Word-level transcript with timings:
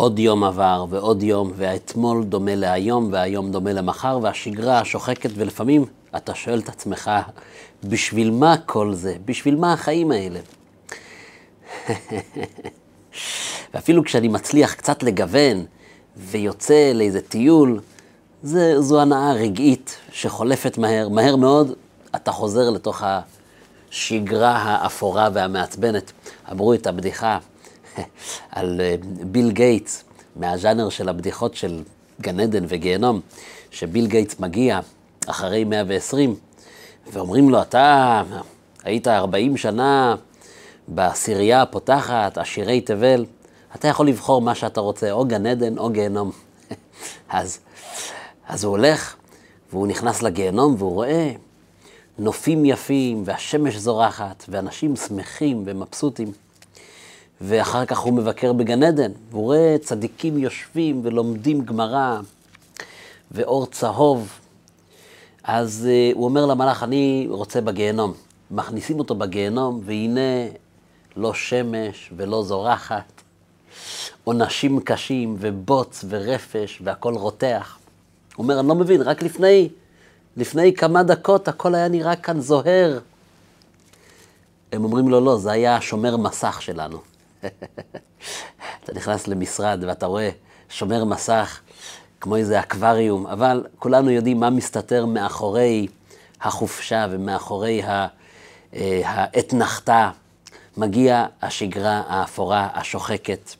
עוד 0.00 0.18
יום 0.18 0.44
עבר 0.44 0.86
ועוד 0.90 1.22
יום, 1.22 1.52
והאתמול 1.56 2.24
דומה 2.24 2.54
להיום, 2.54 3.08
והיום 3.12 3.52
דומה 3.52 3.72
למחר, 3.72 4.18
והשגרה 4.22 4.84
שוחקת, 4.84 5.30
ולפעמים 5.34 5.84
אתה 6.16 6.34
שואל 6.34 6.58
את 6.58 6.68
עצמך, 6.68 7.10
בשביל 7.84 8.30
מה 8.30 8.56
כל 8.66 8.94
זה? 8.94 9.16
בשביל 9.24 9.56
מה 9.56 9.72
החיים 9.72 10.10
האלה? 10.10 10.40
ואפילו 13.74 14.04
כשאני 14.04 14.28
מצליח 14.28 14.74
קצת 14.74 15.02
לגוון 15.02 15.64
ויוצא 16.16 16.92
לאיזה 16.94 17.20
טיול, 17.20 17.80
זה, 18.42 18.80
זו 18.80 19.00
הנאה 19.00 19.32
רגעית 19.32 19.96
שחולפת 20.12 20.78
מהר, 20.78 21.08
מהר 21.08 21.36
מאוד 21.36 21.72
אתה 22.16 22.32
חוזר 22.32 22.70
לתוך 22.70 23.02
השגרה 23.90 24.56
האפורה 24.56 25.28
והמעצבנת. 25.32 26.12
אמרו 26.50 26.74
את 26.74 26.86
הבדיחה 26.86 27.38
על 28.50 28.80
אה, 28.80 28.94
ביל 29.22 29.50
גייטס, 29.50 30.04
מהז'אנר 30.36 30.88
של 30.88 31.08
הבדיחות 31.08 31.54
של 31.54 31.82
גן 32.20 32.40
עדן 32.40 32.64
וגיהנום, 32.68 33.20
שביל 33.70 34.06
גייטס 34.06 34.40
מגיע 34.40 34.80
אחרי 35.26 35.64
120, 35.64 36.34
ואומרים 37.12 37.50
לו, 37.50 37.62
אתה 37.62 38.22
היית 38.84 39.08
40 39.08 39.56
שנה 39.56 40.16
בעשירייה 40.88 41.62
הפותחת, 41.62 42.38
עשירי 42.38 42.80
תבל, 42.80 43.24
אתה 43.74 43.88
יכול 43.88 44.08
לבחור 44.08 44.42
מה 44.42 44.54
שאתה 44.54 44.80
רוצה, 44.80 45.10
או 45.10 45.24
גן 45.24 45.46
עדן 45.46 45.78
או 45.78 45.90
גיהנום. 45.90 46.30
אז, 47.28 47.58
אז 48.48 48.64
הוא 48.64 48.70
הולך, 48.70 49.14
והוא 49.72 49.86
נכנס 49.86 50.22
לגיהנום, 50.22 50.74
והוא 50.78 50.94
רואה 50.94 51.32
נופים 52.18 52.64
יפים, 52.64 53.22
והשמש 53.26 53.76
זורחת, 53.76 54.44
ואנשים 54.48 54.96
שמחים 54.96 55.62
ומבסוטים. 55.66 56.32
ואחר 57.40 57.84
כך 57.84 57.98
הוא 57.98 58.12
מבקר 58.12 58.52
בגן 58.52 58.82
עדן, 58.82 59.12
והוא 59.30 59.42
רואה 59.42 59.76
צדיקים 59.82 60.38
יושבים 60.38 61.00
ולומדים 61.04 61.64
גמרא, 61.64 62.20
ואור 63.30 63.66
צהוב. 63.66 64.38
אז 65.44 65.88
uh, 65.88 66.16
הוא 66.16 66.24
אומר 66.24 66.46
למלאך, 66.46 66.82
אני 66.82 67.26
רוצה 67.30 67.60
בגיהנום. 67.60 68.12
מכניסים 68.50 68.98
אותו 68.98 69.14
בגיהנום, 69.14 69.80
והנה 69.84 70.46
לא 71.16 71.34
שמש 71.34 72.12
ולא 72.16 72.42
זורחת, 72.42 73.22
עונשים 74.24 74.80
קשים 74.80 75.36
ובוץ 75.38 76.04
ורפש 76.08 76.82
והכל 76.84 77.14
רותח. 77.14 77.78
הוא 78.36 78.44
אומר, 78.44 78.60
אני 78.60 78.68
לא 78.68 78.74
מבין, 78.74 79.02
רק 79.02 79.22
לפני, 79.22 79.68
לפני 80.36 80.74
כמה 80.74 81.02
דקות 81.02 81.48
הכל 81.48 81.74
היה 81.74 81.88
נראה 81.88 82.16
כאן 82.16 82.40
זוהר. 82.40 82.98
הם 84.72 84.84
אומרים 84.84 85.08
לו, 85.08 85.20
לא, 85.20 85.36
זה 85.36 85.52
היה 85.52 85.80
שומר 85.80 86.16
מסך 86.16 86.62
שלנו. 86.62 87.09
אתה 88.84 88.92
נכנס 88.94 89.28
למשרד 89.28 89.84
ואתה 89.86 90.06
רואה 90.06 90.30
שומר 90.68 91.04
מסך 91.04 91.60
כמו 92.20 92.36
איזה 92.36 92.60
אקווריום, 92.60 93.26
אבל 93.26 93.66
כולנו 93.78 94.10
יודעים 94.10 94.40
מה 94.40 94.50
מסתתר 94.50 95.06
מאחורי 95.06 95.86
החופשה 96.40 97.06
ומאחורי 97.10 97.82
אה, 97.84 98.06
האתנחתה. 99.04 100.10
מגיע 100.76 101.26
השגרה 101.42 102.02
האפורה, 102.06 102.68
השוחקת. 102.74 103.50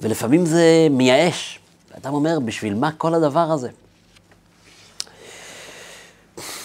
ולפעמים 0.00 0.46
זה 0.46 0.86
מייאש. 0.90 1.58
אדם 1.98 2.14
אומר, 2.14 2.40
בשביל 2.40 2.74
מה 2.74 2.92
כל 2.92 3.14
הדבר 3.14 3.52
הזה? 3.52 3.68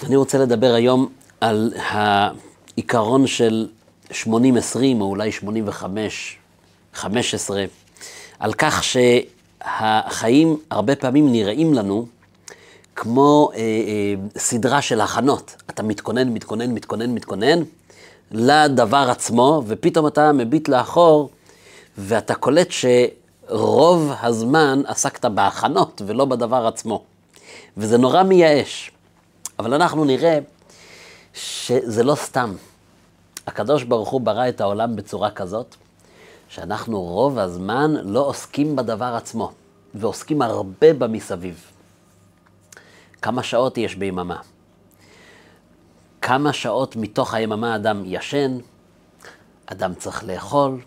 אני 0.03 0.15
רוצה 0.15 0.37
לדבר 0.37 0.73
היום 0.73 1.09
על 1.41 1.73
העיקרון 1.77 3.27
של 3.27 3.67
80-20, 4.11 4.15
או 4.99 5.05
אולי 5.05 5.29
85-15, 6.95 7.03
על 8.39 8.53
כך 8.53 8.83
שהחיים 8.83 10.57
הרבה 10.71 10.95
פעמים 10.95 11.31
נראים 11.31 11.73
לנו 11.73 12.07
כמו 12.95 13.51
אה, 13.53 13.59
אה, 13.59 14.15
סדרה 14.37 14.81
של 14.81 15.01
הכנות. 15.01 15.55
אתה 15.69 15.83
מתכונן, 15.83 16.29
מתכונן, 16.29 16.71
מתכונן, 16.71 17.15
מתכונן 17.15 17.59
לדבר 18.31 19.07
עצמו, 19.11 19.63
ופתאום 19.67 20.07
אתה 20.07 20.31
מביט 20.31 20.69
לאחור, 20.69 21.29
ואתה 21.97 22.35
קולט 22.35 22.67
שרוב 22.71 24.11
הזמן 24.21 24.81
עסקת 24.87 25.25
בהכנות 25.25 26.01
ולא 26.05 26.25
בדבר 26.25 26.67
עצמו. 26.67 27.03
וזה 27.77 27.97
נורא 27.97 28.23
מייאש. 28.23 28.91
אבל 29.59 29.73
אנחנו 29.73 30.05
נראה 30.05 30.39
שזה 31.33 32.03
לא 32.03 32.15
סתם. 32.15 32.53
הקדוש 33.49 33.83
ברוך 33.83 34.09
הוא 34.09 34.21
ברא 34.21 34.49
את 34.49 34.61
העולם 34.61 34.95
בצורה 34.95 35.31
כזאת, 35.31 35.75
שאנחנו 36.49 37.01
רוב 37.01 37.37
הזמן 37.37 37.93
לא 38.03 38.25
עוסקים 38.25 38.75
בדבר 38.75 39.15
עצמו, 39.15 39.51
ועוסקים 39.93 40.41
הרבה 40.41 40.93
במסביב. 40.93 41.63
כמה 43.21 43.43
שעות 43.43 43.77
יש 43.77 43.95
ביממה? 43.95 44.37
כמה 46.21 46.53
שעות 46.53 46.95
מתוך 46.95 47.33
היממה 47.33 47.75
אדם 47.75 48.03
ישן, 48.05 48.57
אדם 49.65 49.93
צריך 49.93 50.23
לאכול, 50.23 50.81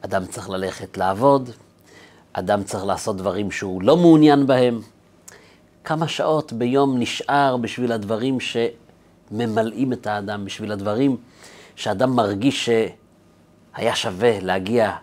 אדם 0.00 0.26
צריך 0.26 0.50
ללכת 0.50 0.96
לעבוד, 0.98 1.50
אדם 2.32 2.64
צריך 2.64 2.84
לעשות 2.84 3.16
דברים 3.16 3.50
שהוא 3.50 3.82
לא 3.82 3.96
מעוניין 3.96 4.46
בהם. 4.46 4.80
כמה 5.84 6.08
שעות 6.08 6.52
ביום 6.52 6.98
נשאר 6.98 7.56
בשביל 7.56 7.92
הדברים 7.92 8.38
שממלאים 8.40 9.92
את 9.92 10.06
האדם, 10.06 10.44
בשביל 10.44 10.72
הדברים 10.72 11.16
שאדם 11.76 12.16
מרגיש 12.16 12.68
שהיה 12.68 13.96
שווה 13.96 14.40
להגיע, 14.40 14.96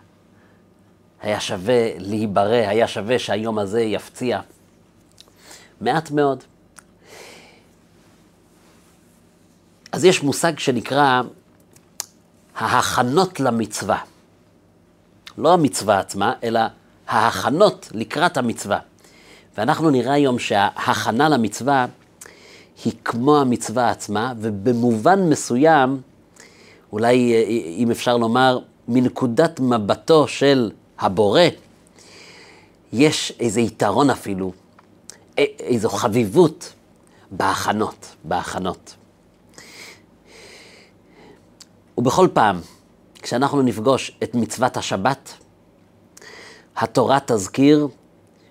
היה 1.22 1.40
שווה 1.40 1.90
להיברא, 1.98 2.68
היה 2.68 2.88
שווה 2.88 3.18
שהיום 3.18 3.58
הזה 3.58 3.80
יפציע. 3.80 4.40
מעט 5.80 6.10
מאוד. 6.10 6.44
אז 9.92 10.04
יש 10.04 10.22
מושג 10.22 10.58
שנקרא 10.58 11.22
ההכנות 12.56 13.40
למצווה. 13.40 13.98
לא 15.38 15.54
המצווה 15.54 15.98
עצמה, 15.98 16.32
אלא 16.42 16.60
ההכנות 17.08 17.88
לקראת 17.94 18.36
המצווה. 18.36 18.78
ואנחנו 19.58 19.90
נראה 19.90 20.12
היום 20.12 20.38
שההכנה 20.38 21.28
למצווה 21.28 21.86
היא 22.84 22.92
כמו 23.04 23.40
המצווה 23.40 23.90
עצמה, 23.90 24.32
ובמובן 24.38 25.20
מסוים, 25.30 26.00
אולי 26.92 27.34
אה, 27.34 27.42
אם 27.76 27.90
אפשר 27.90 28.16
לומר, 28.16 28.58
מנקודת 28.88 29.60
מבטו 29.60 30.28
של 30.28 30.70
הבורא, 30.98 31.40
יש 32.92 33.32
איזה 33.40 33.60
יתרון 33.60 34.10
אפילו, 34.10 34.52
איזו 35.38 35.88
חביבות 35.88 36.72
בהכנות, 37.30 38.16
בהכנות. 38.24 38.94
ובכל 41.98 42.28
פעם, 42.32 42.60
כשאנחנו 43.22 43.62
נפגוש 43.62 44.18
את 44.22 44.34
מצוות 44.34 44.76
השבת, 44.76 45.32
התורה 46.76 47.18
תזכיר 47.26 47.88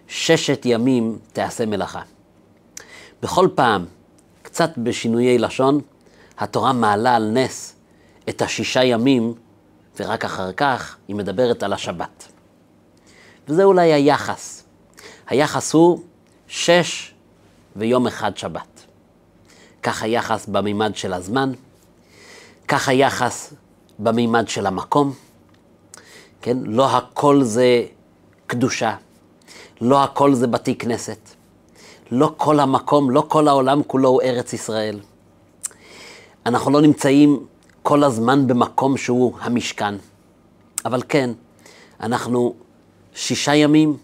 ששת 0.07 0.61
ימים 0.65 1.19
תעשה 1.33 1.65
מלאכה. 1.65 2.01
בכל 3.21 3.47
פעם, 3.55 3.85
קצת 4.41 4.69
בשינויי 4.77 5.37
לשון, 5.37 5.81
התורה 6.37 6.73
מעלה 6.73 7.15
על 7.15 7.31
נס 7.31 7.73
את 8.29 8.41
השישה 8.41 8.83
ימים, 8.83 9.33
ורק 9.99 10.25
אחר 10.25 10.51
כך 10.51 10.97
היא 11.07 11.15
מדברת 11.15 11.63
על 11.63 11.73
השבת. 11.73 12.27
וזה 13.47 13.63
אולי 13.63 13.93
היחס. 13.93 14.63
היחס 15.27 15.73
הוא 15.73 16.03
שש 16.47 17.13
ויום 17.75 18.07
אחד 18.07 18.37
שבת. 18.37 18.85
כך 19.83 20.03
היחס 20.03 20.45
במימד 20.45 20.95
של 20.95 21.13
הזמן, 21.13 21.51
כך 22.67 22.89
היחס 22.89 23.53
במימד 23.99 24.47
של 24.47 24.65
המקום. 24.65 25.13
כן? 26.41 26.57
לא 26.63 26.97
הכל 26.97 27.43
זה 27.43 27.85
קדושה, 28.47 28.95
לא 29.81 30.03
הכל 30.03 30.33
זה 30.33 30.47
בתי 30.47 30.75
כנסת, 30.75 31.29
לא 32.11 32.33
כל 32.37 32.59
המקום, 32.59 33.11
לא 33.11 33.23
כל 33.27 33.47
העולם 33.47 33.83
כולו 33.83 34.09
הוא 34.09 34.21
ארץ 34.21 34.53
ישראל. 34.53 34.99
אנחנו 36.45 36.71
לא 36.71 36.81
נמצאים 36.81 37.45
כל 37.87 38.03
הזמן 38.03 38.47
במקום 38.47 38.97
שהוא 38.97 39.33
המשכן, 39.41 39.95
אבל 40.85 41.01
כן, 41.09 41.29
אנחנו 41.99 42.55
שישה 43.13 43.55
ימים, 43.55 43.97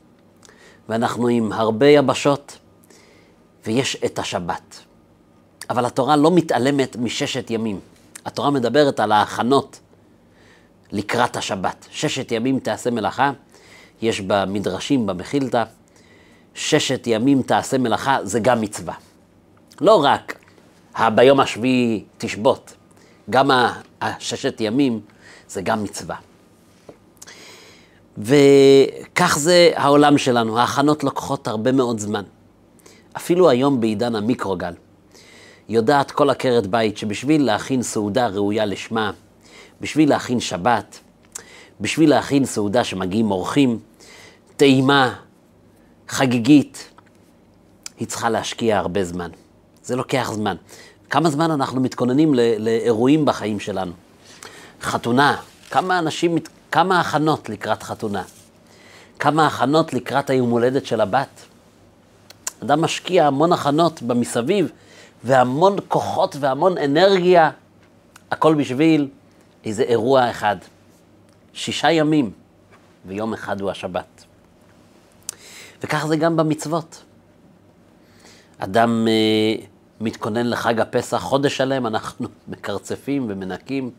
ואנחנו 0.90 1.28
עם 1.28 1.52
הרבה 1.52 1.88
יבשות, 1.88 2.58
ויש 3.66 3.98
את 4.06 4.20
השבת. 4.20 4.80
אבל 5.70 5.86
התורה 5.86 6.16
לא 6.16 6.32
מתעלמת 6.32 6.96
מששת 6.96 7.50
ימים. 7.50 7.80
התורה 8.26 8.50
מדברת 8.50 9.00
על 9.00 9.12
ההכנות 9.12 9.80
לקראת 10.92 11.36
השבת. 11.38 11.88
ששת 11.92 12.32
ימים 12.32 12.60
תעשה 12.60 12.92
מלאכה, 12.92 13.32
יש 14.02 14.22
במדרשים, 14.22 15.06
במחילתא, 15.06 15.64
ששת 16.54 17.08
ימים 17.08 17.42
תעשה 17.42 17.78
מלאכה, 17.78 18.18
זה 18.24 18.40
גם 18.40 18.62
מצווה. 18.62 18.94
לא 19.82 20.04
רק 20.04 20.40
ביום 21.16 21.40
השביעי 21.40 22.04
תשבות, 22.18 22.74
גם 23.30 23.52
הששת 24.02 24.56
ימים 24.60 25.00
זה 25.48 25.62
גם 25.62 25.84
מצווה. 25.84 26.16
וכך 28.18 29.38
זה 29.40 29.72
העולם 29.76 30.18
שלנו, 30.18 30.60
ההכנות 30.60 31.04
לוקחות 31.04 31.48
הרבה 31.48 31.72
מאוד 31.72 32.00
זמן. 32.00 32.24
אפילו 33.18 33.50
היום 33.50 33.82
בעידן 33.82 34.16
המיקרוגל, 34.16 34.74
יודעת 35.70 36.12
כל 36.12 36.30
עקרת 36.30 36.68
בית 36.68 36.98
שבשביל 36.98 37.46
להכין 37.46 37.84
סעודה 37.84 38.28
ראויה 38.28 38.66
לשמה, 38.66 39.12
בשביל 39.82 40.10
להכין 40.10 40.40
שבת, 40.40 41.00
בשביל 41.82 42.10
להכין 42.10 42.46
סעודה 42.46 42.84
שמגיעים 42.84 43.32
אורחים, 43.32 43.80
טעימה, 44.58 45.16
חגיגית, 46.10 46.90
היא 48.00 48.08
צריכה 48.08 48.30
להשקיע 48.30 48.78
הרבה 48.78 49.04
זמן. 49.04 49.30
זה 49.84 49.96
לוקח 49.96 50.32
זמן. 50.34 50.56
כמה 51.14 51.30
זמן 51.30 51.52
אנחנו 51.52 51.82
מתכוננים 51.82 52.34
לאירועים 52.60 53.26
בחיים 53.26 53.60
שלנו? 53.60 53.92
חתונה, 54.82 55.42
כמה 55.72 56.00
אנשים, 56.00 56.36
כמה 56.72 57.00
הכנות 57.00 57.50
לקראת 57.50 57.84
חתונה? 57.84 58.24
כמה 59.20 59.48
הכנות 59.48 59.94
לקראת 59.94 60.30
היום 60.30 60.50
הולדת 60.50 60.86
של 60.86 61.02
הבת? 61.02 61.46
אדם 62.64 62.82
משקיע 62.82 63.28
המון 63.28 63.54
הכנות 63.54 64.02
במסביב, 64.02 64.72
והמון 65.24 65.76
כוחות 65.88 66.36
והמון 66.40 66.78
אנרגיה, 66.78 67.52
הכל 68.32 68.56
בשביל 68.56 69.08
איזה 69.66 69.84
אירוע 69.84 70.30
אחד. 70.30 70.58
שישה 71.54 71.92
ימים, 71.92 72.32
ויום 73.06 73.34
אחד 73.34 73.62
הוא 73.62 73.72
השבת. 73.72 74.26
וכך 75.84 76.06
זה 76.08 76.18
גם 76.18 76.38
במצוות. 76.38 77.04
אדם 78.60 79.08
אה, 79.08 79.66
מתכונן 80.04 80.48
לחג 80.48 80.80
הפסח 80.80 81.18
חודש 81.18 81.58
שלם, 81.58 81.88
אנחנו 81.88 82.28
מקרצפים 82.48 83.26
ומנקים 83.30 83.92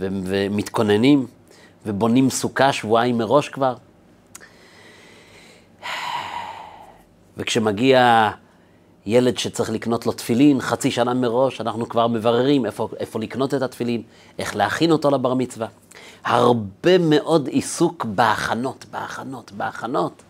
ו- 0.00 0.08
ומתכוננים 0.24 1.26
ובונים 1.86 2.30
סוכה 2.30 2.72
שבועיים 2.72 3.18
מראש 3.18 3.48
כבר. 3.48 3.74
וכשמגיע 7.36 8.30
ילד 9.06 9.38
שצריך 9.38 9.70
לקנות 9.70 10.06
לו 10.06 10.12
תפילין 10.12 10.60
חצי 10.60 10.90
שנה 10.90 11.14
מראש, 11.14 11.60
אנחנו 11.60 11.88
כבר 11.88 12.06
מבררים 12.06 12.66
איפה, 12.66 12.88
איפה 13.00 13.20
לקנות 13.20 13.54
את 13.54 13.62
התפילין, 13.62 14.02
איך 14.38 14.56
להכין 14.56 14.92
אותו 14.92 15.10
לבר 15.10 15.34
מצווה. 15.34 15.66
הרבה 16.24 16.98
מאוד 16.98 17.46
עיסוק 17.46 18.04
בהכנות, 18.04 18.86
בהכנות, 18.90 19.52
בהכנות. 19.52 20.22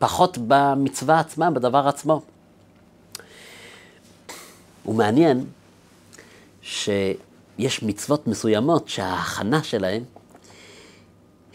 ופחות 0.00 0.38
במצווה 0.46 1.20
עצמה, 1.20 1.50
בדבר 1.50 1.88
עצמו. 1.88 2.22
ומעניין 4.86 5.44
שיש 6.62 7.82
מצוות 7.82 8.26
מסוימות 8.26 8.88
שההכנה 8.88 9.62
שלהן 9.62 10.02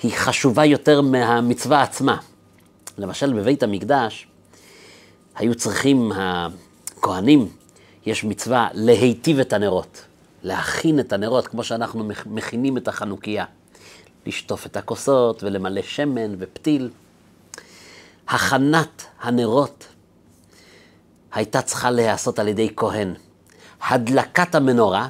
היא 0.03 0.11
חשובה 0.15 0.65
יותר 0.65 1.01
מהמצווה 1.01 1.81
עצמה. 1.81 2.17
למשל, 2.97 3.33
בבית 3.33 3.63
המקדש 3.63 4.27
היו 5.35 5.55
צריכים 5.55 6.11
הכהנים, 6.15 7.49
יש 8.05 8.23
מצווה 8.23 8.67
להיטיב 8.73 9.39
את 9.39 9.53
הנרות, 9.53 10.01
להכין 10.43 10.99
את 10.99 11.13
הנרות 11.13 11.47
כמו 11.47 11.63
שאנחנו 11.63 12.09
מכינים 12.25 12.77
את 12.77 12.87
החנוכיה, 12.87 13.45
לשטוף 14.25 14.65
את 14.65 14.77
הכוסות 14.77 15.43
ולמלא 15.43 15.81
שמן 15.81 16.35
ופתיל. 16.39 16.89
הכנת 18.27 19.05
הנרות 19.21 19.87
הייתה 21.31 21.61
צריכה 21.61 21.91
להיעשות 21.91 22.39
על 22.39 22.47
ידי 22.47 22.69
כהן. 22.75 23.13
הדלקת 23.87 24.55
המנורה, 24.55 25.07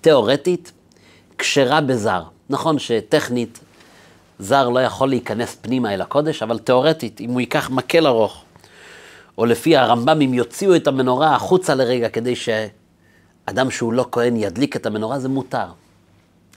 תיאורטית, 0.00 0.72
כשרה 1.38 1.80
בזר. 1.80 2.22
נכון 2.50 2.78
שטכנית 2.78 3.58
זר 4.38 4.68
לא 4.68 4.80
יכול 4.80 5.08
להיכנס 5.08 5.56
פנימה 5.60 5.94
אל 5.94 6.00
הקודש, 6.00 6.42
אבל 6.42 6.58
תיאורטית, 6.58 7.20
אם 7.20 7.30
הוא 7.30 7.40
ייקח 7.40 7.70
מקל 7.70 8.06
ארוך, 8.06 8.44
או 9.38 9.46
לפי 9.46 9.76
הרמב"ם, 9.76 10.20
אם 10.20 10.34
יוציאו 10.34 10.76
את 10.76 10.86
המנורה 10.86 11.34
החוצה 11.34 11.74
לרגע 11.74 12.08
כדי 12.08 12.36
שאדם 12.36 13.70
שהוא 13.70 13.92
לא 13.92 14.08
כהן 14.12 14.36
ידליק 14.36 14.76
את 14.76 14.86
המנורה, 14.86 15.18
זה 15.18 15.28
מותר. 15.28 15.66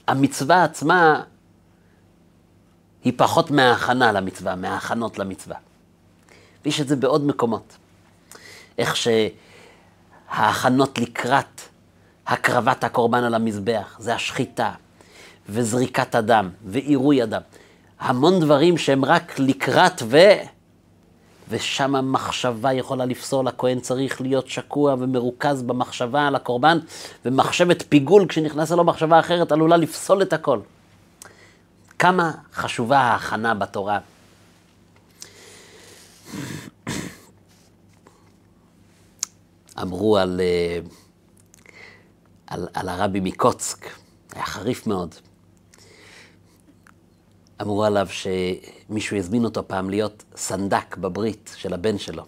המצווה 0.07 0.63
עצמה 0.63 1.21
היא 3.03 3.13
פחות 3.17 3.51
מההכנה 3.51 4.11
למצווה, 4.11 4.55
מההכנות 4.55 5.19
למצווה. 5.19 5.55
ויש 6.65 6.81
את 6.81 6.87
זה 6.87 6.95
בעוד 6.95 7.25
מקומות. 7.25 7.77
איך 8.77 8.95
שההכנות 10.29 10.99
לקראת 10.99 11.61
הקרבת 12.27 12.83
הקורבן 12.83 13.23
על 13.23 13.35
המזבח, 13.35 13.95
זה 13.99 14.15
השחיטה, 14.15 14.71
וזריקת 15.49 16.15
הדם, 16.15 16.49
ועירוי 16.65 17.21
הדם. 17.21 17.41
המון 17.99 18.39
דברים 18.39 18.77
שהם 18.77 19.05
רק 19.05 19.39
לקראת 19.39 20.01
ו... 20.05 20.17
ושם 21.49 21.95
המחשבה 21.95 22.73
יכולה 22.73 23.05
לפסול, 23.05 23.47
הכהן 23.47 23.79
צריך 23.79 24.21
להיות 24.21 24.47
שקוע 24.47 24.95
ומרוכז 24.99 25.61
במחשבה 25.61 26.27
על 26.27 26.35
הקורבן, 26.35 26.79
ומחשבת 27.25 27.83
פיגול, 27.89 28.27
כשנכנס 28.27 28.71
לו 28.71 28.83
מחשבה 28.83 29.19
אחרת, 29.19 29.51
עלולה 29.51 29.77
לפסול 29.77 30.21
את 30.21 30.33
הכל. 30.33 30.59
כמה 31.99 32.31
חשובה 32.53 32.99
ההכנה 32.99 33.53
בתורה. 33.53 33.99
אמרו 39.81 40.17
על, 40.17 40.41
אה, 40.43 40.79
על, 42.47 42.67
על 42.73 42.89
הרבי 42.89 43.19
מקוצק, 43.19 43.85
היה 44.35 44.45
חריף 44.45 44.87
מאוד. 44.87 45.15
אמרו 47.61 47.83
עליו 47.83 48.07
שמישהו 48.09 49.17
יזמין 49.17 49.45
אותו 49.45 49.67
פעם 49.67 49.89
להיות 49.89 50.23
סנדק 50.35 50.97
בברית 50.97 51.53
של 51.55 51.73
הבן 51.73 51.97
שלו. 51.97 52.23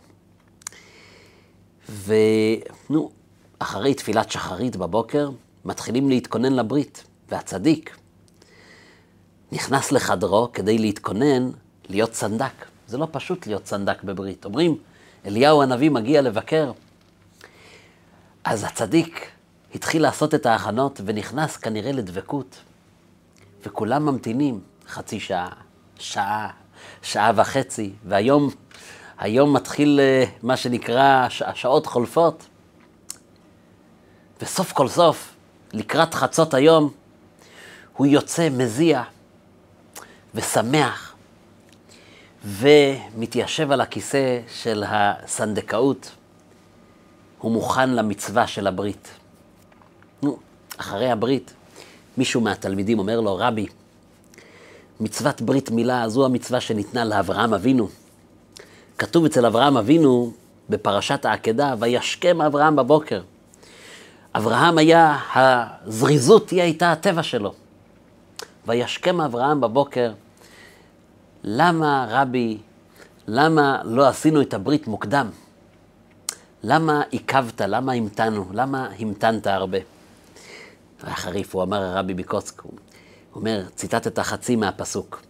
ונו, 1.90 3.12
אחרי 3.60 3.94
תפילת 3.94 4.32
שחרית 4.32 4.76
בבוקר, 4.76 5.30
מתחילים 5.66 6.10
להתכונן 6.10 6.54
לברית, 6.54 7.04
והצדיק 7.30 7.98
נכנס 9.52 9.92
לחדרו 9.92 10.52
כדי 10.54 10.78
להתכונן 10.78 11.52
להיות 11.90 12.14
סנדק. 12.14 12.71
זה 12.92 12.98
לא 12.98 13.08
פשוט 13.12 13.48
להיות 13.48 13.68
סנדק 13.68 14.04
בברית. 14.04 14.46
אומרים, 14.46 14.78
אליהו 15.26 15.62
הנביא 15.62 15.92
מגיע 15.92 16.22
לבקר. 16.22 16.72
אז 18.44 18.64
הצדיק 18.64 19.32
התחיל 19.76 20.02
לעשות 20.02 20.36
את 20.36 20.46
ההכנות 20.46 21.02
ונכנס 21.06 21.58
כנראה 21.58 21.92
לדבקות. 21.92 22.58
וכולם 23.66 24.06
ממתינים. 24.06 24.62
חצי 24.88 25.20
שעה, 25.20 25.50
שעה, 26.00 26.50
שעה 27.02 27.32
וחצי, 27.36 27.92
והיום 28.06 28.50
היום 29.20 29.54
מתחיל 29.54 30.00
אה, 30.00 30.24
מה 30.44 30.58
שנקרא, 30.58 31.28
השעות 31.46 31.86
חולפות. 31.86 32.46
וסוף 34.42 34.72
כל 34.72 34.88
סוף, 34.88 35.34
לקראת 35.74 36.14
חצות 36.14 36.54
היום, 36.54 36.92
הוא 37.94 38.08
יוצא 38.08 38.50
מזיע 38.50 39.04
ושמח, 40.36 41.11
ומתיישב 42.46 43.72
על 43.72 43.82
הכיסא 43.82 44.40
של 44.62 44.84
הסנדקאות. 44.88 46.12
הוא 47.40 47.52
מוכן 47.52 47.90
למצווה 47.90 48.48
של 48.48 48.68
הברית. 48.68 49.08
נו, 50.24 50.38
אחרי 50.78 51.12
הברית, 51.12 51.54
מישהו 52.18 52.42
מהתלמידים 52.42 53.00
אומר 53.00 53.22
לו, 53.22 53.38
רבי, 53.38 53.68
מצוות 55.00 55.42
ברית 55.42 55.72
מילה 55.72 56.10
זו 56.10 56.26
המצווה 56.26 56.62
שניתנה 56.62 57.06
לאברהם 57.06 57.54
אבינו. 57.54 57.90
כתוב 58.98 59.26
אצל 59.26 59.46
אברהם 59.46 59.78
אבינו 59.78 60.32
בפרשת 60.70 61.26
העקדה, 61.26 61.76
וישכם 61.80 62.42
אברהם 62.42 62.76
בבוקר. 62.76 63.22
אברהם 64.36 64.78
היה, 64.78 65.18
הזריזות 65.36 66.50
היא 66.50 66.62
הייתה 66.62 66.92
הטבע 66.92 67.24
שלו. 67.24 67.54
וישכם 68.68 69.22
אברהם 69.22 69.62
בבוקר. 69.62 70.12
למה, 71.44 72.08
רבי, 72.10 72.58
למה 73.28 73.82
לא 73.84 74.08
עשינו 74.08 74.42
את 74.42 74.54
הברית 74.54 74.88
מוקדם? 74.88 75.30
למה 76.64 77.02
עיכבת? 77.10 77.62
למה 77.62 77.92
המתנו? 77.92 78.46
למה 78.54 78.90
המתנת 79.00 79.48
הרבה? 79.48 79.78
היה 81.04 81.16
חריף, 81.16 81.56
הוא 81.56 81.64
אמר 81.64 81.84
הרבי 81.84 82.14
ביקוצק, 82.14 82.64
אומר, 83.36 83.64
ציטטת 83.76 84.20
חצי 84.20 84.56
מהפסוק. 84.56 85.22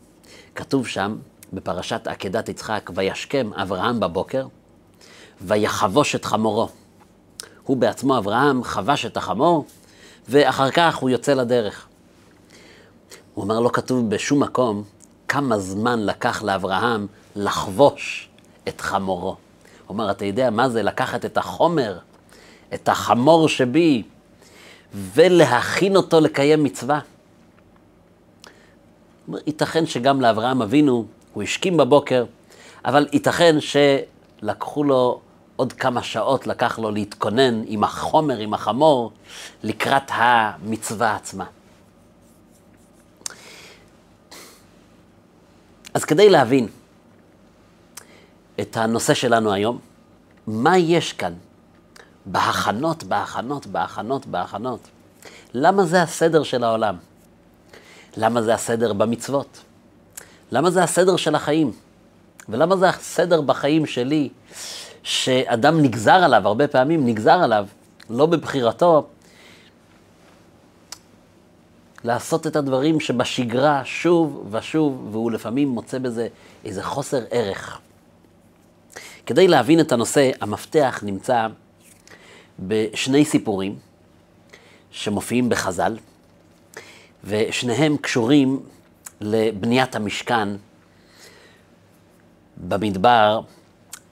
כתוב 0.56 0.88
שם, 0.88 1.18
בפרשת 1.54 2.08
עקדת 2.08 2.50
יצחק, 2.50 2.90
וישכם 2.96 3.50
אברהם 3.54 4.00
בבוקר, 4.00 4.48
ויחבוש 5.42 6.16
את 6.16 6.26
חמורו. 6.26 6.70
הוא 7.64 7.78
בעצמו, 7.78 8.18
אברהם, 8.18 8.64
חבש 8.64 9.06
את 9.06 9.18
החמור, 9.18 9.66
ואחר 10.30 10.72
כך 10.72 10.96
הוא 10.96 11.10
יוצא 11.10 11.34
לדרך. 11.34 11.88
הוא 13.34 13.44
אומר, 13.44 13.60
לא 13.60 13.70
כתוב 13.74 14.10
בשום 14.10 14.44
מקום 14.44 14.84
כמה 15.32 15.60
זמן 15.60 16.00
לקח 16.00 16.44
לאברהם 16.44 17.08
לחבוש 17.36 18.30
את 18.68 18.82
חמורו. 18.82 19.28
הוא 19.28 19.36
אומר, 19.90 20.12
אתה 20.12 20.26
יודע 20.26 20.50
מה 20.50 20.70
זה 20.70 20.84
לקחת 20.84 21.26
את 21.26 21.38
החומר, 21.38 21.98
את 22.74 22.90
החמור 22.90 23.50
שבי, 23.50 24.04
ולהכין 24.94 25.96
אותו 25.96 26.20
לקיים 26.20 26.64
מצווה? 26.64 27.00
ייתכן 29.48 29.86
שגם 29.86 30.22
לאברהם 30.22 30.62
אבינו, 30.62 31.06
הוא 31.34 31.44
השכים 31.44 31.78
בבוקר, 31.78 32.26
אבל 32.86 33.08
ייתכן 33.14 33.56
שלקחו 33.60 34.84
לו 34.84 35.20
עוד 35.56 35.74
כמה 35.74 36.04
שעות, 36.04 36.48
לקח 36.48 36.80
לו 36.80 36.92
להתכונן 36.92 37.62
עם 37.66 37.84
החומר, 37.84 38.38
עם 38.38 38.54
החמור, 38.54 39.12
לקראת 39.64 40.12
המצווה 40.14 41.16
עצמה. 41.16 41.46
אז 45.94 46.06
כדי 46.06 46.30
להבין 46.30 46.68
את 48.60 48.78
הנושא 48.78 49.14
שלנו 49.14 49.54
היום, 49.54 49.80
מה 50.48 50.78
יש 50.78 51.14
כאן 51.14 51.34
בהכנות, 52.26 53.04
בהכנות, 53.04 53.68
בהכנות, 53.68 54.26
בהכנות? 54.26 54.80
למה 55.54 55.86
זה 55.86 56.02
הסדר 56.02 56.44
של 56.44 56.64
העולם? 56.64 56.96
למה 58.18 58.42
זה 58.42 58.54
הסדר 58.54 58.94
במצוות? 58.94 59.62
למה 60.52 60.72
זה 60.72 60.84
הסדר 60.84 61.16
של 61.16 61.36
החיים? 61.36 61.72
ולמה 62.50 62.78
זה 62.78 62.90
הסדר 62.90 63.42
בחיים 63.42 63.86
שלי, 63.86 64.30
שאדם 65.04 65.82
נגזר 65.82 66.24
עליו, 66.24 66.48
הרבה 66.48 66.68
פעמים 66.68 67.06
נגזר 67.06 67.44
עליו, 67.44 67.68
לא 68.10 68.26
בבחירתו, 68.26 69.08
לעשות 72.04 72.48
את 72.48 72.56
הדברים 72.56 73.00
שבשגרה 73.00 73.82
שוב 73.86 74.48
ושוב, 74.52 75.08
והוא 75.12 75.32
לפעמים 75.32 75.68
מוצא 75.68 76.00
בזה 76.00 76.28
איזה 76.66 76.84
חוסר 76.84 77.24
ערך. 77.32 77.80
כדי 79.26 79.48
להבין 79.48 79.80
את 79.80 79.92
הנושא, 79.92 80.32
המפתח 80.42 81.00
נמצא 81.06 81.48
בשני 82.60 83.26
סיפורים 83.26 83.76
שמופיעים 84.92 85.50
בחז"ל, 85.50 85.98
ושניהם 87.24 87.98
קשורים 87.98 88.60
לבניית 89.22 89.96
המשכן 89.96 90.50
במדבר, 92.58 93.42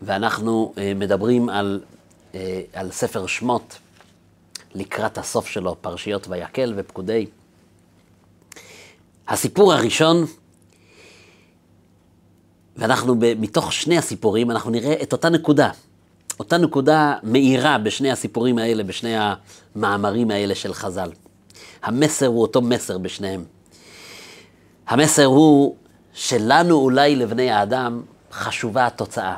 ואנחנו 0.01 0.73
אה, 0.77 0.93
מדברים 0.95 1.49
על, 1.49 1.81
אה, 2.35 2.61
על 2.73 2.91
ספר 2.91 3.27
שמות 3.27 3.77
לקראת 4.75 5.17
הסוף 5.17 5.47
שלו, 5.47 5.75
פרשיות 5.81 6.27
ויקל 6.27 6.73
ופקודי. 6.77 7.25
הסיפור 9.29 9.73
הראשון, 9.73 10.25
ואנחנו 12.77 13.15
מתוך 13.19 13.73
שני 13.73 13.97
הסיפורים, 13.97 14.51
אנחנו 14.51 14.71
נראה 14.71 14.93
את 15.03 15.13
אותה 15.13 15.29
נקודה, 15.29 15.69
אותה 16.39 16.57
נקודה 16.57 17.15
מאירה 17.23 17.77
בשני 17.77 18.11
הסיפורים 18.11 18.57
האלה, 18.57 18.83
בשני 18.83 19.15
המאמרים 19.17 20.31
האלה 20.31 20.55
של 20.55 20.73
חז"ל. 20.73 21.11
המסר 21.83 22.27
הוא 22.27 22.41
אותו 22.41 22.61
מסר 22.61 22.97
בשניהם. 22.97 23.43
המסר 24.87 25.25
הוא 25.25 25.75
שלנו 26.13 26.75
אולי 26.75 27.15
לבני 27.15 27.51
האדם 27.51 28.01
חשובה 28.31 28.85
התוצאה. 28.85 29.35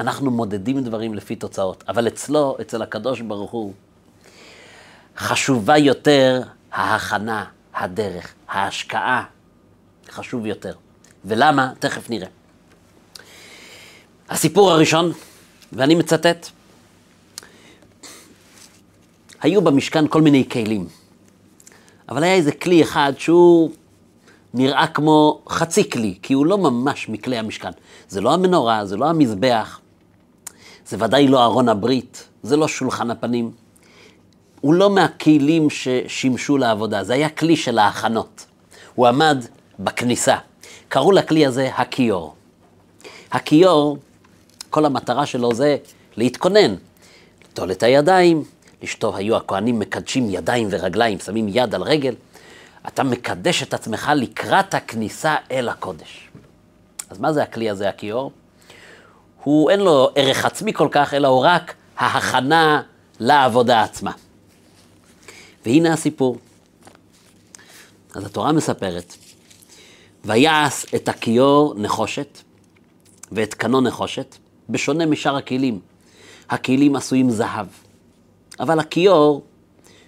אנחנו 0.00 0.30
מודדים 0.30 0.80
דברים 0.80 1.14
לפי 1.14 1.36
תוצאות, 1.36 1.84
אבל 1.88 2.08
אצלו, 2.08 2.56
אצל 2.60 2.82
הקדוש 2.82 3.20
ברוך 3.20 3.50
הוא, 3.50 3.72
חשובה 5.16 5.78
יותר 5.78 6.42
ההכנה, 6.72 7.44
הדרך, 7.80 8.34
ההשקעה, 8.48 9.24
חשוב 10.10 10.46
יותר. 10.46 10.74
ולמה? 11.24 11.72
תכף 11.78 12.10
נראה. 12.10 12.28
הסיפור 14.28 14.70
הראשון, 14.70 15.12
ואני 15.72 15.94
מצטט, 15.94 16.46
היו 19.42 19.62
במשכן 19.62 20.08
כל 20.08 20.22
מיני 20.22 20.48
כלים, 20.48 20.88
אבל 22.08 22.22
היה 22.22 22.34
איזה 22.34 22.52
כלי 22.52 22.82
אחד 22.82 23.12
שהוא 23.18 23.70
נראה 24.54 24.86
כמו 24.86 25.42
חצי 25.48 25.90
כלי, 25.90 26.18
כי 26.22 26.34
הוא 26.34 26.46
לא 26.46 26.58
ממש 26.58 27.08
מכלי 27.08 27.38
המשכן. 27.38 27.70
זה 28.08 28.20
לא 28.20 28.34
המנורה, 28.34 28.86
זה 28.86 28.96
לא 28.96 29.08
המזבח, 29.08 29.80
זה 30.86 30.96
ודאי 31.00 31.28
לא 31.28 31.44
ארון 31.44 31.68
הברית, 31.68 32.28
זה 32.42 32.56
לא 32.56 32.68
שולחן 32.68 33.10
הפנים. 33.10 33.50
הוא 34.60 34.74
לא 34.74 34.90
מהכלים 34.90 35.70
ששימשו 35.70 36.58
לעבודה, 36.58 37.04
זה 37.04 37.14
היה 37.14 37.28
כלי 37.28 37.56
של 37.56 37.78
ההכנות. 37.78 38.46
הוא 38.94 39.06
עמד 39.06 39.44
בכניסה. 39.78 40.36
קראו 40.88 41.12
לכלי 41.12 41.46
הזה 41.46 41.70
הכיור. 41.74 42.34
הכיור, 43.32 43.98
כל 44.70 44.84
המטרה 44.84 45.26
שלו 45.26 45.54
זה 45.54 45.76
להתכונן, 46.16 46.74
לטול 47.44 47.72
את 47.72 47.82
הידיים, 47.82 48.44
לשתות, 48.82 49.14
היו 49.16 49.36
הכהנים 49.36 49.78
מקדשים 49.78 50.26
ידיים 50.30 50.68
ורגליים, 50.70 51.18
שמים 51.18 51.46
יד 51.48 51.74
על 51.74 51.82
רגל. 51.82 52.14
אתה 52.88 53.02
מקדש 53.02 53.62
את 53.62 53.74
עצמך 53.74 54.10
לקראת 54.16 54.74
הכניסה 54.74 55.36
אל 55.50 55.68
הקודש. 55.68 56.28
אז 57.10 57.18
מה 57.20 57.32
זה 57.32 57.42
הכלי 57.42 57.70
הזה, 57.70 57.88
הכיור? 57.88 58.32
הוא 59.42 59.70
אין 59.70 59.80
לו 59.80 60.10
ערך 60.14 60.44
עצמי 60.44 60.72
כל 60.72 60.88
כך, 60.90 61.14
אלא 61.14 61.28
הוא 61.28 61.44
רק 61.44 61.74
ההכנה 61.96 62.82
לעבודה 63.20 63.82
עצמה. 63.82 64.12
והנה 65.66 65.92
הסיפור. 65.92 66.38
אז 68.14 68.24
התורה 68.24 68.52
מספרת, 68.52 69.16
ויעש 70.24 70.94
את 70.94 71.08
הכיור 71.08 71.74
נחושת 71.76 72.38
ואת 73.32 73.54
קנו 73.54 73.80
נחושת, 73.80 74.36
בשונה 74.68 75.06
משאר 75.06 75.36
הכלים. 75.36 75.80
הכלים 76.50 76.96
עשויים 76.96 77.30
זהב. 77.30 77.66
אבל 78.60 78.78
הכיור, 78.78 79.42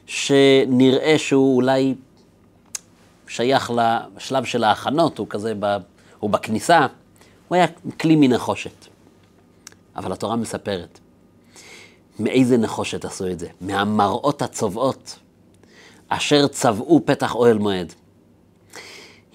שנראה 0.06 1.18
שהוא 1.18 1.56
אולי 1.56 1.94
שייך 3.28 3.72
לשלב 4.16 4.44
של 4.44 4.64
ההכנות, 4.64 5.18
הוא 5.18 5.26
כזה, 5.30 5.52
ב, 5.60 5.76
הוא 6.18 6.30
בכניסה, 6.30 6.86
הוא 7.48 7.56
היה 7.56 7.66
כלי 8.00 8.16
מנחושת. 8.16 8.86
אבל 9.96 10.12
התורה 10.12 10.36
מספרת, 10.36 10.98
מאיזה 12.18 12.56
נחושת 12.56 13.04
עשו 13.04 13.30
את 13.30 13.38
זה? 13.38 13.48
מהמראות 13.60 14.42
הצובעות 14.42 15.18
אשר 16.16 16.46
צבעו 16.46 17.00
פתח 17.04 17.34
אוהל 17.34 17.58
מועד. 17.58 17.92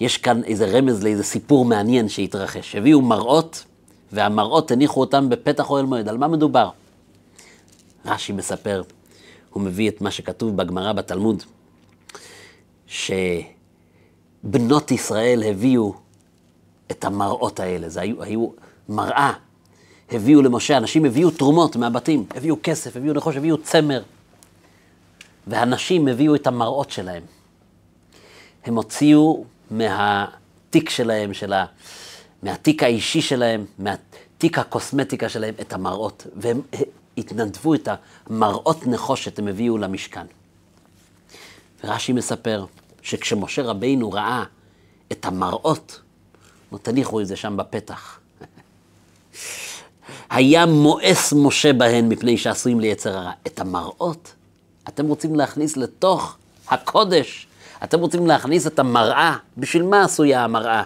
יש 0.00 0.16
כאן 0.16 0.44
איזה 0.44 0.66
רמז 0.66 1.04
לאיזה 1.04 1.24
סיפור 1.24 1.64
מעניין 1.64 2.08
שהתרחש. 2.08 2.74
הביאו 2.74 3.02
מראות, 3.02 3.64
והמראות 4.12 4.70
הניחו 4.70 5.00
אותם 5.00 5.28
בפתח 5.28 5.70
אוהל 5.70 5.86
מועד. 5.86 6.08
על 6.08 6.18
מה 6.18 6.28
מדובר? 6.28 6.70
רש"י 8.04 8.32
מספר, 8.32 8.82
הוא 9.50 9.62
מביא 9.62 9.88
את 9.88 10.00
מה 10.00 10.10
שכתוב 10.10 10.56
בגמרא 10.56 10.92
בתלמוד, 10.92 11.42
שבנות 12.86 13.50
ישראל 14.90 15.42
הביאו 15.46 15.94
את 16.90 17.04
המראות 17.04 17.60
האלה. 17.60 17.88
זה 17.88 18.00
היו, 18.00 18.22
היו 18.22 18.48
מראה, 18.88 19.32
הביאו 20.10 20.42
למשה, 20.42 20.76
אנשים 20.76 21.04
הביאו 21.04 21.30
תרומות 21.30 21.76
מהבתים, 21.76 22.24
הביאו 22.34 22.56
כסף, 22.62 22.96
הביאו 22.96 23.14
נחוש, 23.14 23.36
הביאו 23.36 23.58
צמר. 23.58 24.02
והנשים 25.48 26.08
הביאו 26.08 26.34
את 26.34 26.46
המראות 26.46 26.90
שלהם. 26.90 27.22
הם 28.64 28.76
הוציאו 28.76 29.44
מהתיק 29.70 30.90
שלהם, 30.90 31.34
של 31.34 31.52
ה... 31.52 31.66
מהתיק 32.42 32.82
האישי 32.82 33.20
שלהם, 33.20 33.64
מהתיק 33.78 34.58
הקוסמטיקה 34.58 35.28
שלהם, 35.28 35.54
את 35.60 35.72
המראות. 35.72 36.26
והם 36.36 36.60
התנדבו 37.18 37.74
את 37.74 37.88
המראות 38.30 38.86
נחושת, 38.86 39.38
הם 39.38 39.48
הביאו 39.48 39.78
למשכן. 39.78 40.26
ורש"י 41.84 42.12
מספר 42.12 42.64
שכשמשה 43.02 43.62
רבינו 43.62 44.12
ראה 44.12 44.44
את 45.12 45.24
המראות, 45.24 46.00
נו 46.72 46.78
תניחו 46.78 47.20
את 47.20 47.26
זה 47.26 47.36
שם 47.36 47.56
בפתח. 47.56 48.20
היה 50.30 50.66
מואס 50.66 51.32
משה 51.36 51.72
בהן 51.72 52.08
מפני 52.08 52.38
שעשויים 52.38 52.80
ליצר 52.80 53.18
הרע. 53.18 53.32
את 53.46 53.60
המראות 53.60 54.34
אתם 54.88 55.06
רוצים 55.06 55.34
להכניס 55.34 55.76
לתוך 55.76 56.36
הקודש, 56.68 57.46
אתם 57.84 58.00
רוצים 58.00 58.26
להכניס 58.26 58.66
את 58.66 58.78
המראה. 58.78 59.36
בשביל 59.58 59.82
מה 59.82 60.04
עשויה 60.04 60.44
המראה? 60.44 60.82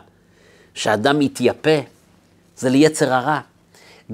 שאדם 0.74 1.22
יתייפה, 1.22 1.78
זה 2.56 2.70
ליצר 2.70 3.12
הרע. 3.12 3.40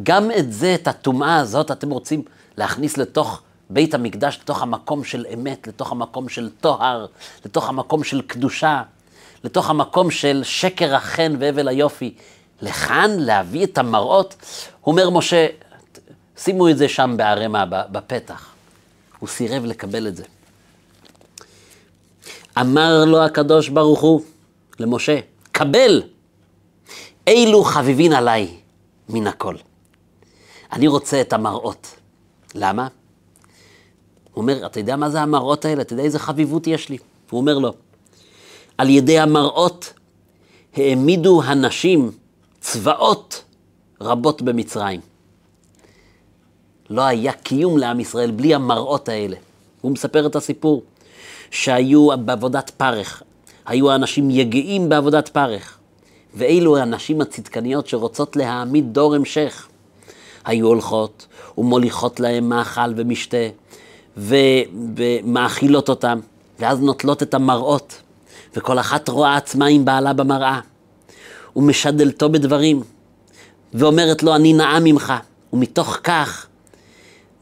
גם 0.02 0.30
את 0.38 0.52
זה, 0.52 0.74
את 0.74 0.88
הטומאה 0.88 1.36
הזאת, 1.36 1.70
אתם 1.70 1.90
רוצים 1.90 2.22
להכניס 2.56 2.96
לתוך 2.98 3.42
בית 3.70 3.94
המקדש, 3.94 4.38
לתוך 4.42 4.62
המקום 4.62 5.04
של 5.04 5.26
אמת, 5.34 5.66
לתוך 5.66 5.92
המקום 5.92 6.28
של 6.28 6.50
טוהר, 6.60 7.06
לתוך 7.44 7.68
המקום 7.68 8.04
של 8.04 8.22
קדושה, 8.22 8.82
לתוך 9.44 9.70
המקום 9.70 10.10
של 10.10 10.40
שקר 10.44 10.94
החן 10.94 11.34
והבל 11.38 11.68
היופי. 11.68 12.14
לכאן 12.62 13.10
להביא 13.18 13.64
את 13.64 13.78
המראות, 13.78 14.34
אומר 14.86 15.10
משה, 15.10 15.46
שימו 16.36 16.68
את 16.68 16.78
זה 16.78 16.88
שם 16.88 17.14
בערימה, 17.16 17.64
בפתח. 17.66 18.57
הוא 19.18 19.28
סירב 19.28 19.64
לקבל 19.64 20.08
את 20.08 20.16
זה. 20.16 20.24
אמר 22.60 23.04
לו 23.04 23.24
הקדוש 23.24 23.68
ברוך 23.68 24.00
הוא 24.00 24.22
למשה, 24.78 25.20
קבל, 25.52 26.02
אילו 27.26 27.64
חביבין 27.64 28.12
עליי 28.12 28.56
מן 29.08 29.26
הכל. 29.26 29.56
אני 30.72 30.88
רוצה 30.88 31.20
את 31.20 31.32
המראות. 31.32 31.94
למה? 32.54 32.88
הוא 34.32 34.42
אומר, 34.42 34.66
אתה 34.66 34.80
יודע 34.80 34.96
מה 34.96 35.10
זה 35.10 35.20
המראות 35.20 35.64
האלה? 35.64 35.82
אתה 35.82 35.92
יודע 35.92 36.02
איזה 36.04 36.18
חביבות 36.18 36.66
יש 36.66 36.88
לי? 36.88 36.98
הוא 37.30 37.40
אומר 37.40 37.58
לו, 37.58 37.72
על 38.78 38.88
ידי 38.88 39.18
המראות 39.18 39.92
העמידו 40.74 41.42
הנשים 41.42 42.10
צבאות 42.60 43.44
רבות 44.00 44.42
במצרים. 44.42 45.00
לא 46.90 47.02
היה 47.02 47.32
קיום 47.32 47.78
לעם 47.78 48.00
ישראל 48.00 48.30
בלי 48.30 48.54
המראות 48.54 49.08
האלה. 49.08 49.36
הוא 49.80 49.92
מספר 49.92 50.26
את 50.26 50.36
הסיפור 50.36 50.82
שהיו 51.50 52.08
בעבודת 52.24 52.70
פרך, 52.70 53.22
היו 53.66 53.90
האנשים 53.90 54.30
יגעים 54.30 54.88
בעבודת 54.88 55.28
פרך, 55.28 55.78
ואלו 56.34 56.76
הנשים 56.76 57.20
הצדקניות 57.20 57.86
שרוצות 57.86 58.36
להעמיד 58.36 58.92
דור 58.92 59.14
המשך. 59.14 59.68
היו 60.44 60.66
הולכות 60.66 61.26
ומוליכות 61.58 62.20
להם 62.20 62.48
מאכל 62.48 62.92
ומשתה, 62.96 63.46
ומאכילות 64.16 65.88
אותם, 65.88 66.20
ואז 66.58 66.80
נוטלות 66.80 67.22
את 67.22 67.34
המראות, 67.34 68.00
וכל 68.56 68.78
אחת 68.78 69.08
רואה 69.08 69.36
עצמה 69.36 69.66
עם 69.66 69.84
בעלה 69.84 70.12
במראה, 70.12 70.60
ומשדלתו 71.56 72.28
בדברים, 72.28 72.82
ואומרת 73.74 74.22
לו, 74.22 74.34
אני 74.34 74.52
נאה 74.52 74.80
ממך. 74.80 75.12
ומתוך 75.52 75.98
כך 76.04 76.47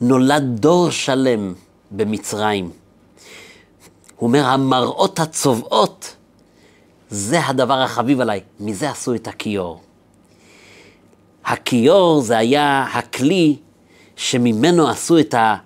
נולד 0.00 0.42
דור 0.60 0.90
שלם 0.90 1.54
במצרים. 1.90 2.70
הוא 4.16 4.26
אומר, 4.26 4.44
המראות 4.44 5.20
הצובעות, 5.20 6.16
זה 7.10 7.46
הדבר 7.46 7.82
החביב 7.82 8.20
עליי. 8.20 8.40
מזה 8.60 8.90
עשו 8.90 9.14
את 9.14 9.28
הכיור. 9.28 9.80
הכיור 11.44 12.20
זה 12.20 12.38
היה 12.38 12.86
הכלי 12.92 13.56
שממנו 14.16 14.88
עשו 14.88 15.18
את 15.18 15.34
ה... 15.34 15.56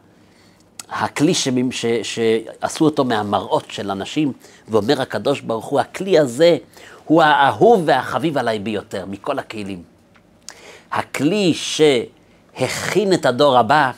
הכלי 0.90 1.34
ש... 1.34 1.48
ש... 1.70 1.86
שעשו 2.02 2.84
אותו 2.84 3.04
מהמראות 3.04 3.64
של 3.68 3.90
אנשים, 3.90 4.32
ואומר 4.68 5.02
הקדוש 5.02 5.40
ברוך 5.40 5.66
הוא, 5.66 5.80
הכלי 5.80 6.18
הזה 6.18 6.56
הוא 7.04 7.22
האהוב 7.22 7.82
והחביב 7.84 8.38
עליי 8.38 8.58
ביותר 8.58 9.06
מכל 9.06 9.38
הכלים. 9.38 9.82
הכלי 10.92 11.54
שהכין 11.54 13.12
את 13.12 13.26
הדור 13.26 13.58
הבא, 13.58 13.90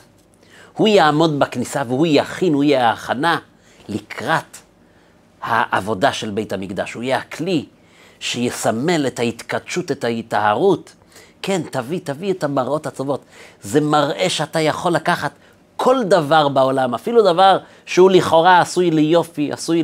הוא 0.73 0.87
יעמוד 0.87 1.39
בכניסה 1.39 1.83
והוא 1.87 2.07
יכין, 2.09 2.53
הוא 2.53 2.63
יהיה 2.63 2.89
ההכנה 2.89 3.39
לקראת 3.89 4.57
העבודה 5.41 6.13
של 6.13 6.29
בית 6.31 6.53
המקדש. 6.53 6.93
הוא 6.93 7.03
יהיה 7.03 7.17
הכלי 7.17 7.65
שיסמל 8.19 9.07
את 9.07 9.19
ההתקדשות, 9.19 9.91
את 9.91 10.03
ההיטהרות. 10.03 10.93
כן, 11.41 11.61
תביא, 11.71 11.99
תביא 12.03 12.31
את 12.31 12.43
המראות 12.43 12.87
הטובות. 12.87 13.21
זה 13.61 13.81
מראה 13.81 14.29
שאתה 14.29 14.59
יכול 14.59 14.91
לקחת 14.91 15.31
כל 15.77 16.03
דבר 16.03 16.47
בעולם, 16.49 16.93
אפילו 16.93 17.23
דבר 17.23 17.57
שהוא 17.85 18.11
לכאורה 18.11 18.61
עשוי 18.61 18.91
ליופי, 18.91 19.51
עשוי 19.51 19.83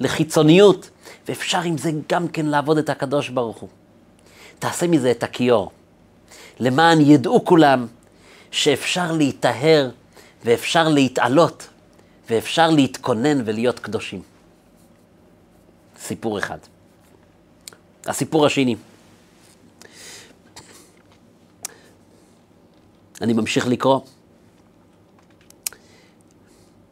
לחיצוניות, 0.00 0.90
ואפשר 1.28 1.60
עם 1.60 1.78
זה 1.78 1.90
גם 2.08 2.28
כן 2.28 2.46
לעבוד 2.46 2.78
את 2.78 2.90
הקדוש 2.90 3.28
ברוך 3.28 3.56
הוא. 3.56 3.68
תעשה 4.58 4.86
מזה 4.86 5.10
את 5.10 5.22
הכיור, 5.22 5.70
למען 6.60 7.00
ידעו 7.00 7.44
כולם 7.44 7.86
שאפשר 8.50 9.12
להיטהר 9.12 9.90
ואפשר 10.44 10.88
להתעלות 10.88 11.68
ואפשר 12.30 12.70
להתכונן 12.70 13.42
ולהיות 13.44 13.78
קדושים. 13.78 14.22
סיפור 15.98 16.38
אחד. 16.38 16.58
הסיפור 18.06 18.46
השני. 18.46 18.76
אני 23.20 23.32
ממשיך 23.32 23.66
לקרוא. 23.66 24.00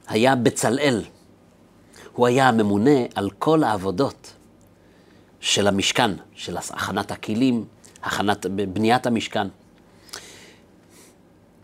היה 0.08 0.36
בצלאל, 0.36 1.04
הוא 2.12 2.26
היה 2.26 2.48
הממונה 2.48 3.00
על 3.14 3.30
כל 3.38 3.64
העבודות 3.64 4.32
של 5.40 5.66
המשכן, 5.66 6.10
של 6.34 6.56
הכנת 6.56 7.10
הכלים, 7.10 7.64
הכנת, 8.02 8.46
בניית 8.46 9.06
המשכן. 9.06 9.48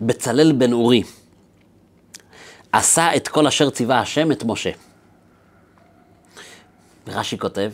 בצלאל 0.01 0.53
בן 0.53 0.73
אורי 0.73 1.03
עשה 2.73 3.17
את 3.17 3.29
כל 3.29 3.47
אשר 3.47 3.71
ציווה 3.71 4.01
השם 4.01 4.33
את 4.33 4.45
משה. 4.45 4.71
ורש"י 7.07 7.39
כותב, 7.39 7.71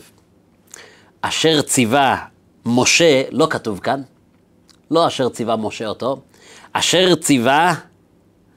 אשר 1.21 1.61
ציווה 1.61 2.25
משה, 2.65 3.23
לא 3.31 3.47
כתוב 3.49 3.79
כאן, 3.79 4.01
לא 4.91 5.07
אשר 5.07 5.29
ציווה 5.29 5.55
משה 5.55 5.87
אותו, 5.87 6.21
אשר 6.73 7.15
ציווה 7.15 7.75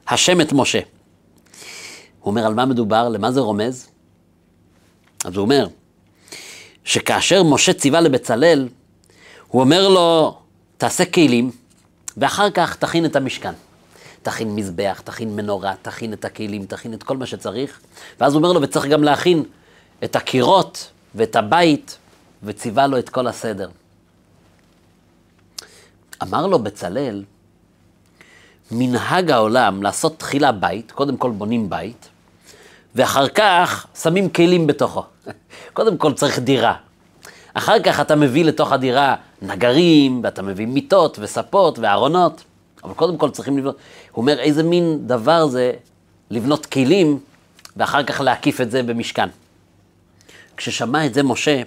השם 0.07 0.41
את 0.41 0.53
משה. 0.53 0.79
הוא 2.19 2.31
אומר, 2.31 2.45
על 2.45 2.53
מה 2.53 2.65
מדובר? 2.65 3.09
למה 3.09 3.31
זה 3.31 3.39
רומז? 3.39 3.89
אז 5.25 5.35
הוא 5.35 5.43
אומר, 5.43 5.67
שכאשר 6.83 7.43
משה 7.43 7.73
ציווה 7.73 8.01
לבצלאל, 8.01 8.69
הוא 9.47 9.61
אומר 9.61 9.87
לו, 9.87 10.37
תעשה 10.77 11.05
כלים, 11.05 11.51
ואחר 12.17 12.49
כך 12.49 12.75
תכין 12.75 13.05
את 13.05 13.15
המשכן. 13.15 13.53
תכין 14.23 14.55
מזבח, 14.55 15.01
תכין 15.03 15.35
מנורה, 15.35 15.73
תכין 15.81 16.13
את 16.13 16.25
הכלים, 16.25 16.65
תכין 16.65 16.93
את 16.93 17.03
כל 17.03 17.17
מה 17.17 17.25
שצריך. 17.25 17.79
ואז 18.19 18.33
הוא 18.33 18.39
אומר 18.39 18.53
לו, 18.53 18.61
וצריך 18.61 18.85
גם 18.85 19.03
להכין 19.03 19.43
את 20.03 20.15
הקירות 20.15 20.91
ואת 21.15 21.35
הבית, 21.35 21.97
וציווה 22.43 22.87
לו 22.87 22.97
את 22.97 23.09
כל 23.09 23.27
הסדר. 23.27 23.69
אמר 26.23 26.47
לו 26.47 26.59
בצלאל, 26.59 27.23
מנהג 28.71 29.31
העולם 29.31 29.83
לעשות 29.83 30.19
תחילה 30.19 30.51
בית, 30.51 30.91
קודם 30.91 31.17
כל 31.17 31.31
בונים 31.31 31.69
בית, 31.69 32.09
ואחר 32.95 33.27
כך 33.27 33.87
שמים 34.01 34.29
כלים 34.29 34.67
בתוכו. 34.67 35.03
קודם 35.73 35.97
כל 35.97 36.13
צריך 36.13 36.39
דירה. 36.39 36.75
אחר 37.53 37.79
כך 37.79 37.99
אתה 37.99 38.15
מביא 38.15 38.45
לתוך 38.45 38.71
הדירה 38.71 39.15
נגרים, 39.41 40.21
ואתה 40.23 40.41
מביא 40.41 40.67
מיטות 40.67 41.17
וספות 41.21 41.79
וארונות, 41.79 42.43
אבל 42.83 42.93
קודם 42.93 43.17
כל 43.17 43.29
צריכים 43.29 43.57
לבנות. 43.57 43.77
הוא 44.11 44.21
אומר, 44.21 44.39
איזה 44.39 44.63
מין 44.63 45.07
דבר 45.07 45.47
זה 45.47 45.71
לבנות 46.29 46.65
כלים, 46.65 47.19
ואחר 47.77 48.03
כך 48.03 48.21
להקיף 48.21 48.61
את 48.61 48.71
זה 48.71 48.83
במשכן. 48.83 49.29
כששמע 50.57 51.05
את 51.05 51.13
זה 51.13 51.23
משה, 51.23 51.61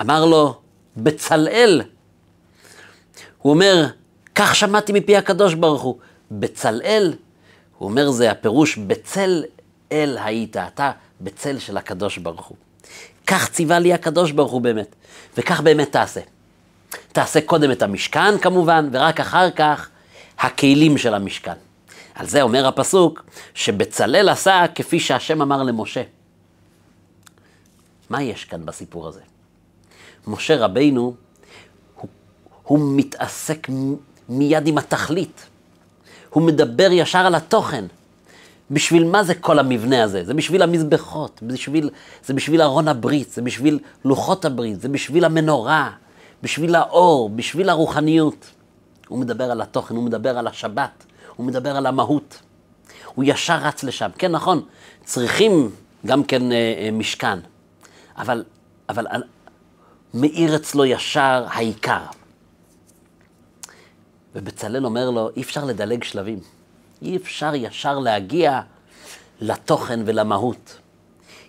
אמר 0.00 0.24
לו, 0.24 0.60
בצלאל. 0.96 1.82
הוא 3.38 3.52
אומר, 3.52 3.86
כך 4.34 4.54
שמעתי 4.54 4.92
מפי 4.92 5.16
הקדוש 5.16 5.54
ברוך 5.54 5.82
הוא. 5.82 5.98
בצלאל, 6.30 7.14
הוא 7.78 7.88
אומר, 7.88 8.10
זה 8.10 8.30
הפירוש, 8.30 8.78
בצל 8.78 9.44
אל 9.92 10.18
היית, 10.20 10.56
אתה 10.56 10.90
בצל 11.20 11.58
של 11.58 11.76
הקדוש 11.76 12.18
ברוך 12.18 12.46
הוא. 12.46 12.56
כך 13.26 13.50
ציווה 13.50 13.78
לי 13.78 13.92
הקדוש 13.92 14.32
ברוך 14.32 14.52
הוא 14.52 14.60
באמת, 14.60 14.94
וכך 15.36 15.60
באמת 15.60 15.92
תעשה. 15.92 16.20
תעשה 17.12 17.40
קודם 17.40 17.70
את 17.70 17.82
המשכן 17.82 18.38
כמובן, 18.38 18.88
ורק 18.92 19.20
אחר 19.20 19.50
כך 19.50 19.88
הכלים 20.38 20.98
של 20.98 21.14
המשכן. 21.14 21.52
על 22.14 22.26
זה 22.26 22.42
אומר 22.42 22.66
הפסוק, 22.66 23.24
שבצלאל 23.54 24.28
עשה 24.28 24.64
כפי 24.74 25.00
שהשם 25.00 25.42
אמר 25.42 25.62
למשה. 25.62 26.02
מה 28.10 28.22
יש 28.22 28.44
כאן 28.44 28.66
בסיפור 28.66 29.08
הזה? 29.08 29.20
משה 30.26 30.56
רבינו, 30.56 31.14
הוא, 31.94 32.08
הוא 32.62 32.78
מתעסק 32.96 33.68
מיד 34.28 34.66
עם 34.66 34.78
התכלית. 34.78 35.46
הוא 36.30 36.42
מדבר 36.42 36.88
ישר 36.92 37.18
על 37.18 37.34
התוכן. 37.34 37.84
בשביל 38.70 39.04
מה 39.04 39.24
זה 39.24 39.34
כל 39.34 39.58
המבנה 39.58 40.04
הזה? 40.04 40.24
זה 40.24 40.34
בשביל 40.34 40.62
המזבחות, 40.62 41.40
בשביל, 41.42 41.90
זה 42.24 42.34
בשביל 42.34 42.62
ארון 42.62 42.88
הברית, 42.88 43.30
זה 43.30 43.42
בשביל 43.42 43.78
לוחות 44.04 44.44
הברית, 44.44 44.80
זה 44.80 44.88
בשביל 44.88 45.24
המנורה, 45.24 45.90
בשביל 46.42 46.74
האור, 46.74 47.30
בשביל 47.30 47.68
הרוחניות. 47.68 48.50
הוא 49.08 49.18
מדבר 49.18 49.50
על 49.50 49.60
התוכן, 49.60 49.96
הוא 49.96 50.04
מדבר 50.04 50.38
על 50.38 50.46
השבת, 50.46 51.04
הוא 51.36 51.46
מדבר 51.46 51.76
על 51.76 51.86
המהות. 51.86 52.38
הוא 53.14 53.24
ישר 53.28 53.56
רץ 53.56 53.84
לשם. 53.84 54.10
כן, 54.18 54.32
נכון, 54.32 54.62
צריכים 55.04 55.70
גם 56.06 56.24
כן 56.24 56.52
אה, 56.52 56.56
אה, 56.56 56.90
משכן, 56.92 57.38
אבל, 58.16 58.44
אבל 58.88 59.06
אה, 59.06 59.18
מאיר 60.14 60.56
אצלו 60.56 60.84
ישר 60.84 61.46
העיקר. 61.48 62.02
ובצלאל 64.34 64.84
אומר 64.84 65.10
לו, 65.10 65.30
אי 65.36 65.42
אפשר 65.42 65.64
לדלג 65.64 66.04
שלבים. 66.04 66.40
אי 67.02 67.16
אפשר 67.16 67.54
ישר 67.54 67.98
להגיע 67.98 68.60
לתוכן 69.40 70.00
ולמהות. 70.06 70.78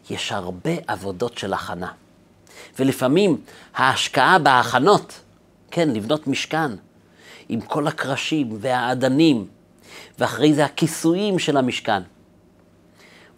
יש 0.10 0.32
הרבה 0.32 0.72
עבודות 0.88 1.38
של 1.38 1.54
הכנה. 1.54 1.92
ולפעמים 2.80 3.42
ההשקעה 3.76 4.40
בהכנות, 4.40 5.20
כן, 5.72 5.90
לבנות 5.90 6.28
משכן, 6.28 6.72
עם 7.50 7.62
כל 7.62 7.88
הקרשים 7.88 8.58
והאדנים, 8.60 9.48
ואחרי 10.20 10.54
זה 10.54 10.66
הכיסויים 10.66 11.40
של 11.40 11.58
המשכן. 11.58 12.02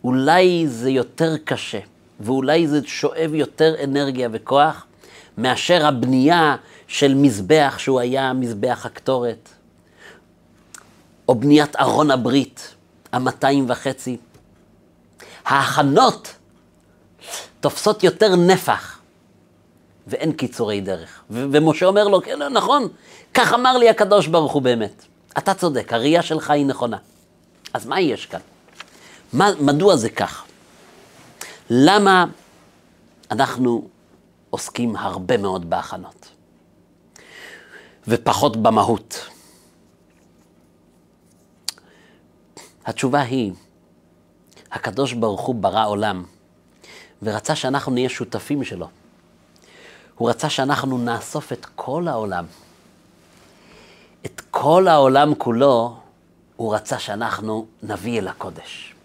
אולי 0.03 0.67
זה 0.67 0.89
יותר 0.89 1.37
קשה, 1.37 1.79
ואולי 2.19 2.67
זה 2.67 2.79
שואב 2.85 3.31
יותר 3.33 3.75
אנרגיה 3.83 4.29
וכוח, 4.31 4.85
מאשר 5.37 5.85
הבנייה 5.85 6.55
של 6.87 7.13
מזבח 7.13 7.75
שהוא 7.77 7.99
היה 7.99 8.33
מזבח 8.33 8.85
הקטורת, 8.85 9.49
או 11.27 11.35
בניית 11.35 11.75
ארון 11.75 12.11
הברית, 12.11 12.75
המאתיים 13.11 13.65
וחצי. 13.69 14.17
ההכנות 15.45 16.35
תופסות 17.59 18.03
יותר 18.03 18.35
נפח 18.35 18.90
ואין 20.07 20.31
קיצורי 20.31 20.81
דרך. 20.81 21.23
ו- 21.29 21.45
ומשה 21.51 21.85
אומר 21.85 22.07
לו, 22.07 22.21
כן, 22.21 22.41
נכון, 22.41 22.87
כך 23.33 23.53
אמר 23.53 23.77
לי 23.77 23.89
הקדוש 23.89 24.27
ברוך 24.27 24.51
הוא 24.51 24.61
באמת. 24.61 25.05
אתה 25.37 25.53
צודק, 25.53 25.93
הראייה 25.93 26.21
שלך 26.21 26.49
היא 26.49 26.65
נכונה. 26.65 26.97
אז 27.73 27.85
מה 27.85 27.99
יש 27.99 28.25
כאן? 28.25 28.39
מה, 29.33 29.49
מדוע 29.59 29.95
זה 29.95 30.09
כך? 30.09 30.45
למה 31.69 32.25
אנחנו 33.31 33.87
עוסקים 34.49 34.95
הרבה 34.95 35.37
מאוד 35.37 35.69
בהכנות, 35.69 36.29
ופחות 38.07 38.57
במהות? 38.57 39.29
התשובה 42.85 43.21
היא, 43.21 43.51
הקדוש 44.71 45.13
ברוך 45.13 45.41
הוא 45.41 45.55
ברא 45.55 45.87
עולם, 45.87 46.23
ורצה 47.23 47.55
שאנחנו 47.55 47.91
נהיה 47.91 48.09
שותפים 48.09 48.63
שלו. 48.63 48.87
הוא 50.21 50.29
רצה 50.29 50.49
שאנחנו 50.49 50.97
נאסוף 50.97 51.53
את 51.53 51.65
כל 51.75 52.07
העולם. 52.07 52.45
את 54.25 54.41
כל 54.51 54.87
העולם 54.87 55.35
כולו, 55.35 55.97
הוא 56.55 56.75
רצה 56.75 56.99
שאנחנו 56.99 57.67
נביא 57.83 58.19
אל 58.19 58.27
הקודש. 58.27 58.95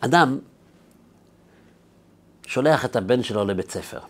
אדם 0.00 0.38
שולח 2.46 2.84
את 2.84 2.96
הבן 2.96 3.22
שלו 3.22 3.44
לבית 3.44 3.70
ספר. 3.70 4.00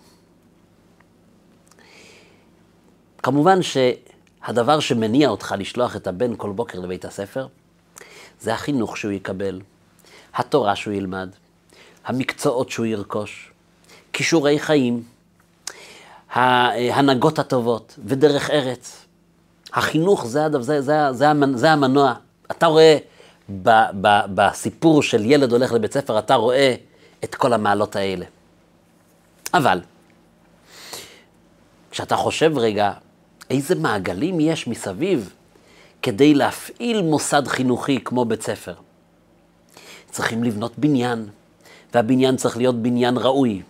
כמובן 3.23 3.59
שהדבר 3.63 4.81
שמניע 4.81 5.29
אותך 5.29 5.55
לשלוח 5.59 5.97
את 5.97 6.07
הבן 6.07 6.37
כל 6.37 6.53
בוקר 6.53 6.81
לבית 6.81 7.05
הספר, 7.05 7.47
זה 8.41 8.55
החינוך 8.55 8.97
שהוא 8.97 9.13
יקבל, 9.13 9.61
התורה 10.35 10.77
שהוא 10.77 10.95
ילמד, 10.95 11.31
המקצועות 12.05 12.71
שהוא 12.71 12.87
ירכוש, 12.87 13.51
כישורי 14.13 14.59
חיים, 14.59 15.03
ההנהגות 16.31 17.39
הטובות 17.39 17.99
ודרך 18.05 18.51
ארץ. 18.51 19.05
החינוך 19.73 20.27
זה, 20.27 20.47
זה, 20.61 20.81
זה, 20.81 21.13
זה, 21.13 21.27
זה 21.55 21.71
המנוע. 21.71 22.15
אתה 22.51 22.67
רואה 22.67 22.99
ב, 23.63 23.71
ב, 24.01 24.21
בסיפור 24.35 25.03
של 25.03 25.31
ילד 25.31 25.53
הולך 25.53 25.73
לבית 25.73 25.93
ספר, 25.93 26.19
אתה 26.19 26.35
רואה 26.35 26.75
את 27.25 27.35
כל 27.35 27.53
המעלות 27.53 27.97
האלה. 27.97 28.27
אבל, 29.55 29.81
כשאתה 31.91 32.17
חושב 32.17 32.59
רגע, 32.59 32.93
איזה 33.51 33.75
מעגלים 33.75 34.41
יש 34.41 34.69
מסביב 34.69 35.33
כדי 36.03 36.35
להפעיל 36.35 37.03
מוסד 37.03 37.49
חינוכי 37.49 37.99
כמו 38.05 38.25
בית 38.25 38.43
ספר? 38.43 38.75
צריכים 40.11 40.45
לבנות 40.45 40.73
בניין, 40.79 41.29
והבניין 41.95 42.37
צריך 42.37 42.57
להיות 42.57 42.83
בניין 42.83 43.17
ראוי, 43.17 43.63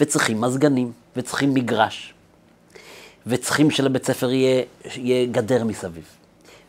וצריכים 0.00 0.40
מזגנים, 0.40 0.92
וצריכים 1.16 1.54
מגרש, 1.54 2.14
וצריכים 3.26 3.70
שלבית 3.70 4.06
ספר 4.06 4.30
יהיה, 4.30 4.62
יהיה 4.96 5.26
גדר 5.26 5.64
מסביב, 5.64 6.04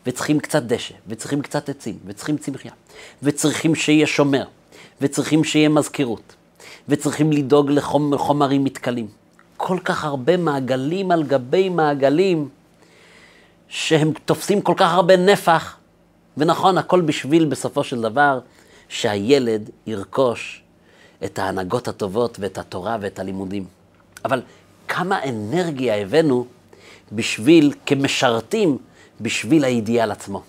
וצריכים 0.06 0.39
קצת 0.39 0.63
דשא, 0.63 0.94
וצריכים 1.08 1.42
קצת 1.42 1.70
עצים, 1.70 1.98
וצריכים 2.06 2.38
צמחייה, 2.38 2.74
וצריכים 3.24 3.76
שיהיה 3.76 4.08
שומר, 4.08 4.46
וצריכים 5.02 5.44
שיהיה 5.44 5.70
מזכירות, 5.70 6.36
וצריכים 6.89 7.32
לדאוג 7.32 7.72
לחומרים 7.72 8.63
מתכלים. 8.63 9.08
כל 9.58 9.78
כך 9.84 10.04
הרבה 10.04 10.38
מעגלים 10.38 11.12
על 11.12 11.24
גבי 11.24 11.70
מעגלים, 11.70 12.50
שהם 13.68 14.12
תופסים 14.26 14.62
כל 14.62 14.74
כך 14.78 14.94
הרבה 14.94 15.18
נפח, 15.18 15.76
ונכון, 16.38 16.78
הכל 16.78 17.02
בשביל 17.02 17.46
בסופו 17.46 17.84
של 17.84 18.02
דבר 18.02 18.39
שהילד 18.89 19.70
ירכוש 19.88 20.62
את 21.25 21.39
ההנהגות 21.39 21.88
הטובות 21.88 22.38
ואת 22.39 22.58
התורה 22.58 22.97
ואת 23.01 23.19
הלימודים. 23.19 23.65
אבל 24.25 24.41
כמה 24.88 25.23
אנרגיה 25.23 25.95
הבאנו 25.95 26.45
בשביל, 27.12 27.73
כמשרתים, 27.86 28.77
בשביל 29.21 29.63
האידיאל 29.63 30.12
עצמו. 30.12 30.43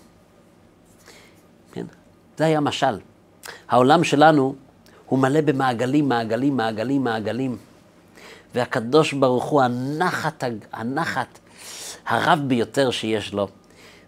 כן? 1.73 1.87
זה 2.37 2.45
היה 2.45 2.61
משל. 2.61 2.99
העולם 3.69 4.05
שלנו 4.05 4.55
הוא 5.07 5.19
מלא 5.19 5.41
במעגלים, 5.41 6.09
מעגלים, 6.09 6.57
מעגלים, 6.57 7.05
מעגלים. 7.05 7.57
והקדוש 8.55 9.13
ברוך 9.13 9.45
הוא, 9.45 9.63
הנחת, 9.63 10.45
הנחת 10.73 11.39
הרב 12.07 12.39
ביותר 12.47 12.91
שיש 12.91 13.33
לו, 13.33 13.49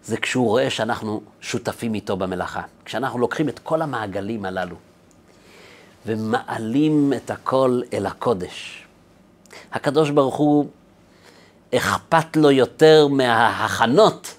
זה 0.03 0.17
כשהוא 0.17 0.47
רואה 0.47 0.69
שאנחנו 0.69 1.21
שותפים 1.41 1.93
איתו 1.93 2.17
במלאכה. 2.17 2.61
כשאנחנו 2.85 3.19
לוקחים 3.19 3.49
את 3.49 3.59
כל 3.59 3.81
המעגלים 3.81 4.45
הללו 4.45 4.75
ומעלים 6.05 7.13
את 7.15 7.31
הכל 7.31 7.81
אל 7.93 8.05
הקודש. 8.05 8.85
הקדוש 9.73 10.09
ברוך 10.09 10.35
הוא, 10.35 10.67
אכפת 11.75 12.37
לו 12.37 12.51
יותר 12.51 13.07
מההכנות, 13.07 14.35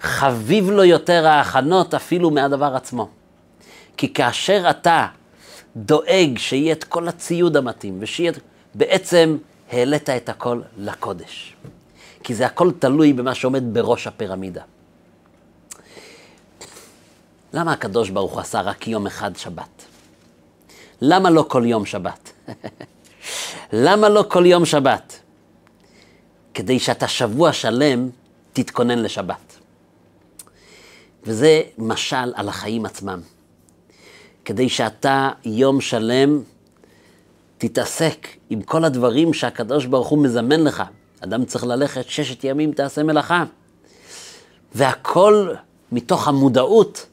חביב 0.00 0.70
לו 0.70 0.84
יותר 0.84 1.26
ההכנות 1.26 1.94
אפילו 1.94 2.30
מהדבר 2.30 2.76
עצמו. 2.76 3.08
כי 3.96 4.14
כאשר 4.14 4.66
אתה 4.70 5.06
דואג 5.76 6.38
שיהיה 6.38 6.72
את 6.72 6.84
כל 6.84 7.08
הציוד 7.08 7.56
המתאים, 7.56 7.98
ושיהיה... 8.00 8.32
בעצם 8.74 9.36
העלית 9.72 10.10
את 10.10 10.28
הכל 10.28 10.60
לקודש. 10.78 11.56
כי 12.22 12.34
זה 12.34 12.46
הכל 12.46 12.70
תלוי 12.78 13.12
במה 13.12 13.34
שעומד 13.34 13.74
בראש 13.74 14.06
הפירמידה. 14.06 14.62
למה 17.52 17.72
הקדוש 17.72 18.10
ברוך 18.10 18.32
הוא 18.32 18.40
עשה 18.40 18.60
רק 18.60 18.88
יום 18.88 19.06
אחד 19.06 19.36
שבת? 19.36 19.71
למה 21.04 21.30
לא 21.30 21.44
כל 21.48 21.62
יום 21.66 21.86
שבת? 21.86 22.32
למה 23.72 24.08
לא 24.08 24.24
כל 24.28 24.46
יום 24.46 24.64
שבת? 24.64 25.18
כדי 26.54 26.78
שאתה 26.78 27.08
שבוע 27.08 27.52
שלם 27.52 28.08
תתכונן 28.52 28.98
לשבת. 28.98 29.58
וזה 31.24 31.62
משל 31.78 32.32
על 32.34 32.48
החיים 32.48 32.86
עצמם. 32.86 33.20
כדי 34.44 34.68
שאתה 34.68 35.30
יום 35.44 35.80
שלם 35.80 36.42
תתעסק 37.58 38.28
עם 38.50 38.62
כל 38.62 38.84
הדברים 38.84 39.34
שהקדוש 39.34 39.86
ברוך 39.86 40.08
הוא 40.08 40.22
מזמן 40.22 40.60
לך. 40.60 40.82
אדם 41.20 41.44
צריך 41.44 41.64
ללכת 41.64 42.08
ששת 42.08 42.44
ימים 42.44 42.72
תעשה 42.72 43.02
מלאכה. 43.02 43.44
והכל 44.74 45.54
מתוך 45.92 46.28
המודעות, 46.28 47.06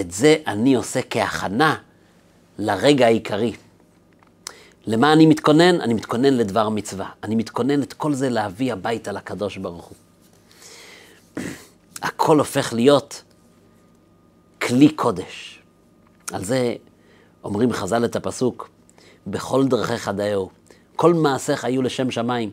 את 0.00 0.12
זה 0.12 0.36
אני 0.46 0.74
עושה 0.74 1.00
כהכנה 1.10 1.76
לרגע 2.58 3.06
העיקרי. 3.06 3.52
למה 4.86 5.12
אני 5.12 5.26
מתכונן? 5.26 5.80
אני 5.80 5.94
מתכונן 5.94 6.34
לדבר 6.34 6.68
מצווה. 6.68 7.10
אני 7.22 7.34
מתכונן 7.34 7.82
את 7.82 7.92
כל 7.92 8.14
זה 8.14 8.28
להביא 8.28 8.72
הביתה 8.72 9.12
לקדוש 9.12 9.56
ברוך 9.56 9.84
הוא. 9.84 9.96
הכל 12.02 12.38
הופך 12.38 12.72
להיות 12.72 13.22
כלי 14.62 14.88
קודש. 14.88 15.62
על 16.32 16.44
זה 16.44 16.74
אומרים 17.44 17.72
חז"ל 17.72 18.04
את 18.04 18.16
הפסוק, 18.16 18.70
בכל 19.26 19.68
דרכיך 19.68 20.08
דאהו. 20.08 20.50
כל 20.96 21.14
מעשיך 21.14 21.64
היו 21.64 21.82
לשם 21.82 22.10
שמיים. 22.10 22.50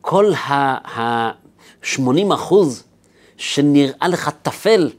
כל 0.00 0.32
ה-80 0.34 2.34
אחוז 2.34 2.84
שנראה 3.36 4.08
לך 4.08 4.30
טפל, 4.42 4.90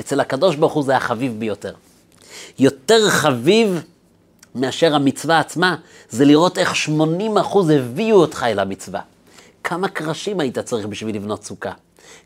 אצל 0.00 0.20
הקדוש 0.20 0.56
ברוך 0.56 0.72
הוא 0.72 0.82
זה 0.82 0.96
החביב 0.96 1.38
ביותר. 1.38 1.74
יותר 2.58 3.10
חביב 3.10 3.82
מאשר 4.54 4.94
המצווה 4.94 5.38
עצמה, 5.38 5.76
זה 6.10 6.24
לראות 6.24 6.58
איך 6.58 6.76
80 6.76 7.38
אחוז 7.38 7.70
הביאו 7.70 8.16
אותך 8.16 8.46
אל 8.48 8.58
המצווה. 8.58 9.00
כמה 9.64 9.88
קרשים 9.88 10.40
היית 10.40 10.58
צריך 10.58 10.86
בשביל 10.86 11.16
לבנות 11.16 11.44
סוכה? 11.44 11.72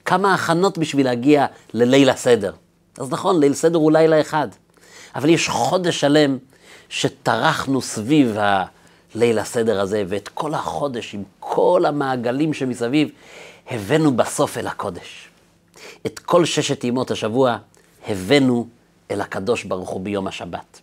כמה 0.05 0.35
הכנות 0.35 0.79
בשביל 0.79 1.07
להגיע 1.07 1.47
לליל 1.75 2.11
הסדר? 2.11 2.53
אז 2.99 3.11
נכון, 3.11 3.41
ליל 3.41 3.55
סדר 3.55 3.79
הוא 3.79 3.93
לילה 3.93 4.21
אחד, 4.21 4.49
אבל 5.15 5.29
יש 5.29 5.49
חודש 5.49 6.01
שלם 6.01 6.39
שטרחנו 6.89 7.83
סביב 7.83 8.37
הליל 8.39 9.39
הסדר 9.39 9.81
הזה, 9.81 10.05
ואת 10.09 10.29
כל 10.29 10.55
החודש 10.55 11.15
עם 11.15 11.23
כל 11.41 11.85
המעגלים 11.89 12.55
שמסביב, 12.55 13.09
הבאנו 13.71 14.17
בסוף 14.17 14.59
אל 14.59 14.67
הקודש. 14.67 15.29
את 16.07 16.19
כל 16.19 16.45
ששת 16.45 16.85
ימות 16.85 17.11
השבוע 17.11 17.57
הבאנו 18.09 18.67
אל 19.13 19.21
הקדוש 19.21 19.65
ברוך 19.65 19.91
הוא 19.91 20.01
ביום 20.01 20.27
השבת. 20.27 20.81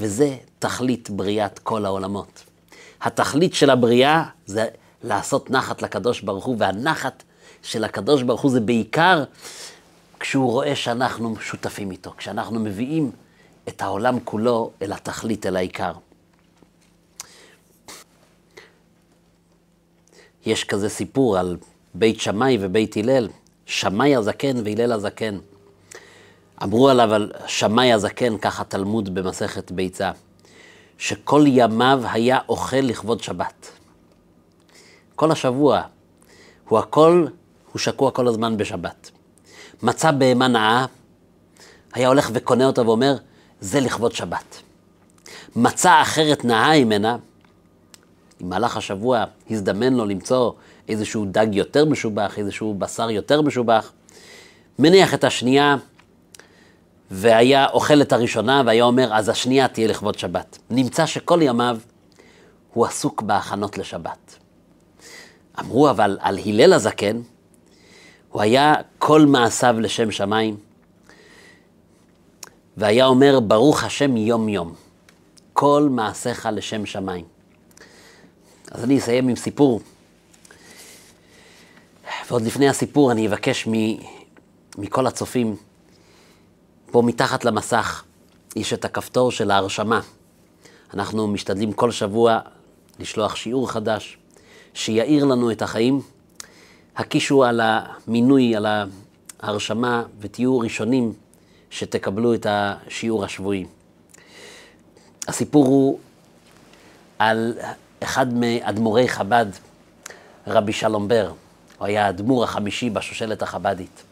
וזה 0.00 0.36
תכלית 0.58 1.10
בריאת 1.10 1.58
כל 1.58 1.84
העולמות. 1.84 2.44
התכלית 3.02 3.54
של 3.54 3.70
הבריאה 3.70 4.24
זה 4.46 4.66
לעשות 5.04 5.50
נחת 5.50 5.82
לקדוש 5.82 6.20
ברוך 6.20 6.44
הוא, 6.44 6.56
והנחת 6.58 7.22
של 7.62 7.84
הקדוש 7.84 8.22
ברוך 8.22 8.40
הוא 8.40 8.50
זה 8.50 8.60
בעיקר 8.60 9.24
כשהוא 10.20 10.50
רואה 10.50 10.76
שאנחנו 10.76 11.36
שותפים 11.40 11.90
איתו, 11.90 12.12
כשאנחנו 12.16 12.60
מביאים 12.60 13.10
את 13.68 13.82
העולם 13.82 14.18
כולו 14.24 14.70
אל 14.82 14.92
התכלית, 14.92 15.46
אל 15.46 15.56
העיקר. 15.56 15.92
יש 20.46 20.64
כזה 20.64 20.88
סיפור 20.88 21.38
על 21.38 21.56
בית 21.94 22.20
שמאי 22.20 22.58
ובית 22.60 22.96
הלל, 22.96 23.28
שמאי 23.66 24.16
הזקן 24.16 24.56
והלל 24.64 24.92
הזקן. 24.92 25.38
אמרו 26.62 26.88
עליו, 26.88 27.14
על 27.14 27.32
שמאי 27.46 27.92
הזקן, 27.92 28.38
ככה 28.38 28.64
תלמוד 28.64 29.14
במסכת 29.14 29.70
ביצה, 29.70 30.10
שכל 30.98 31.44
ימיו 31.46 32.02
היה 32.12 32.38
אוכל 32.48 32.76
לכבוד 32.76 33.22
שבת. 33.22 33.70
כל 35.16 35.30
השבוע, 35.30 35.82
הוא 36.68 36.78
הכל, 36.78 37.26
הוא 37.72 37.80
שקוע 37.80 38.10
כל 38.10 38.28
הזמן 38.28 38.56
בשבת. 38.56 39.10
מצא 39.82 40.10
בהמה 40.10 40.48
נאה, 40.48 40.86
היה 41.92 42.08
הולך 42.08 42.30
וקונה 42.32 42.66
אותה 42.66 42.82
ואומר, 42.82 43.16
זה 43.60 43.80
לכבוד 43.80 44.12
שבת. 44.12 44.62
מצא 45.56 46.02
אחרת 46.02 46.44
נאה 46.44 46.84
ממנה, 46.84 47.16
במהלך 48.40 48.76
השבוע 48.76 49.24
הזדמן 49.50 49.94
לו 49.94 50.06
למצוא 50.06 50.52
איזשהו 50.88 51.24
דג 51.24 51.46
יותר 51.52 51.84
משובח, 51.84 52.38
איזשהו 52.38 52.74
בשר 52.74 53.10
יותר 53.10 53.42
משובח, 53.42 53.92
מניח 54.78 55.14
את 55.14 55.24
השנייה, 55.24 55.76
והיה 57.14 57.66
אוכל 57.66 58.02
את 58.02 58.12
הראשונה, 58.12 58.62
והיה 58.66 58.84
אומר, 58.84 59.14
אז 59.14 59.28
השנייה 59.28 59.68
תהיה 59.68 59.88
לכבוד 59.88 60.18
שבת. 60.18 60.58
נמצא 60.70 61.06
שכל 61.06 61.38
ימיו 61.42 61.78
הוא 62.72 62.86
עסוק 62.86 63.22
בהכנות 63.22 63.78
לשבת. 63.78 64.38
אמרו 65.60 65.90
אבל 65.90 66.18
על 66.20 66.38
הלל 66.44 66.72
הזקן, 66.72 67.20
הוא 68.28 68.42
היה 68.42 68.74
כל 68.98 69.26
מעשיו 69.26 69.80
לשם 69.80 70.10
שמיים, 70.10 70.56
והיה 72.76 73.06
אומר, 73.06 73.40
ברוך 73.40 73.84
השם 73.84 74.16
יום 74.16 74.48
יום, 74.48 74.74
כל 75.52 75.88
מעשיך 75.90 76.48
לשם 76.52 76.86
שמיים. 76.86 77.24
אז 78.70 78.84
אני 78.84 78.98
אסיים 78.98 79.28
עם 79.28 79.36
סיפור. 79.36 79.80
ועוד 82.28 82.42
לפני 82.42 82.68
הסיפור 82.68 83.12
אני 83.12 83.28
אבקש 83.28 83.68
מ, 83.68 83.72
מכל 84.78 85.06
הצופים, 85.06 85.56
פה 86.92 87.02
מתחת 87.02 87.44
למסך 87.44 88.04
יש 88.56 88.72
את 88.72 88.84
הכפתור 88.84 89.30
של 89.32 89.50
ההרשמה. 89.50 90.00
אנחנו 90.94 91.28
משתדלים 91.28 91.72
כל 91.72 91.90
שבוע 91.90 92.38
לשלוח 92.98 93.36
שיעור 93.36 93.70
חדש, 93.70 94.18
שיאיר 94.74 95.24
לנו 95.24 95.50
את 95.50 95.62
החיים. 95.62 96.00
הקישו 96.96 97.44
על 97.44 97.60
המינוי, 97.64 98.56
על 98.56 98.66
ההרשמה, 99.40 100.02
ותהיו 100.20 100.58
ראשונים 100.58 101.12
שתקבלו 101.70 102.34
את 102.34 102.46
השיעור 102.50 103.24
השבועי. 103.24 103.66
הסיפור 105.28 105.66
הוא 105.66 105.98
על 107.18 107.58
אחד 108.02 108.34
מאדמו"רי 108.34 109.08
חב"ד, 109.08 109.46
רבי 110.46 110.72
שלום 110.72 111.08
בר. 111.08 111.32
הוא 111.78 111.86
היה 111.86 112.06
האדמו"ר 112.06 112.44
החמישי 112.44 112.90
בשושלת 112.90 113.42
החב"דית. 113.42 114.11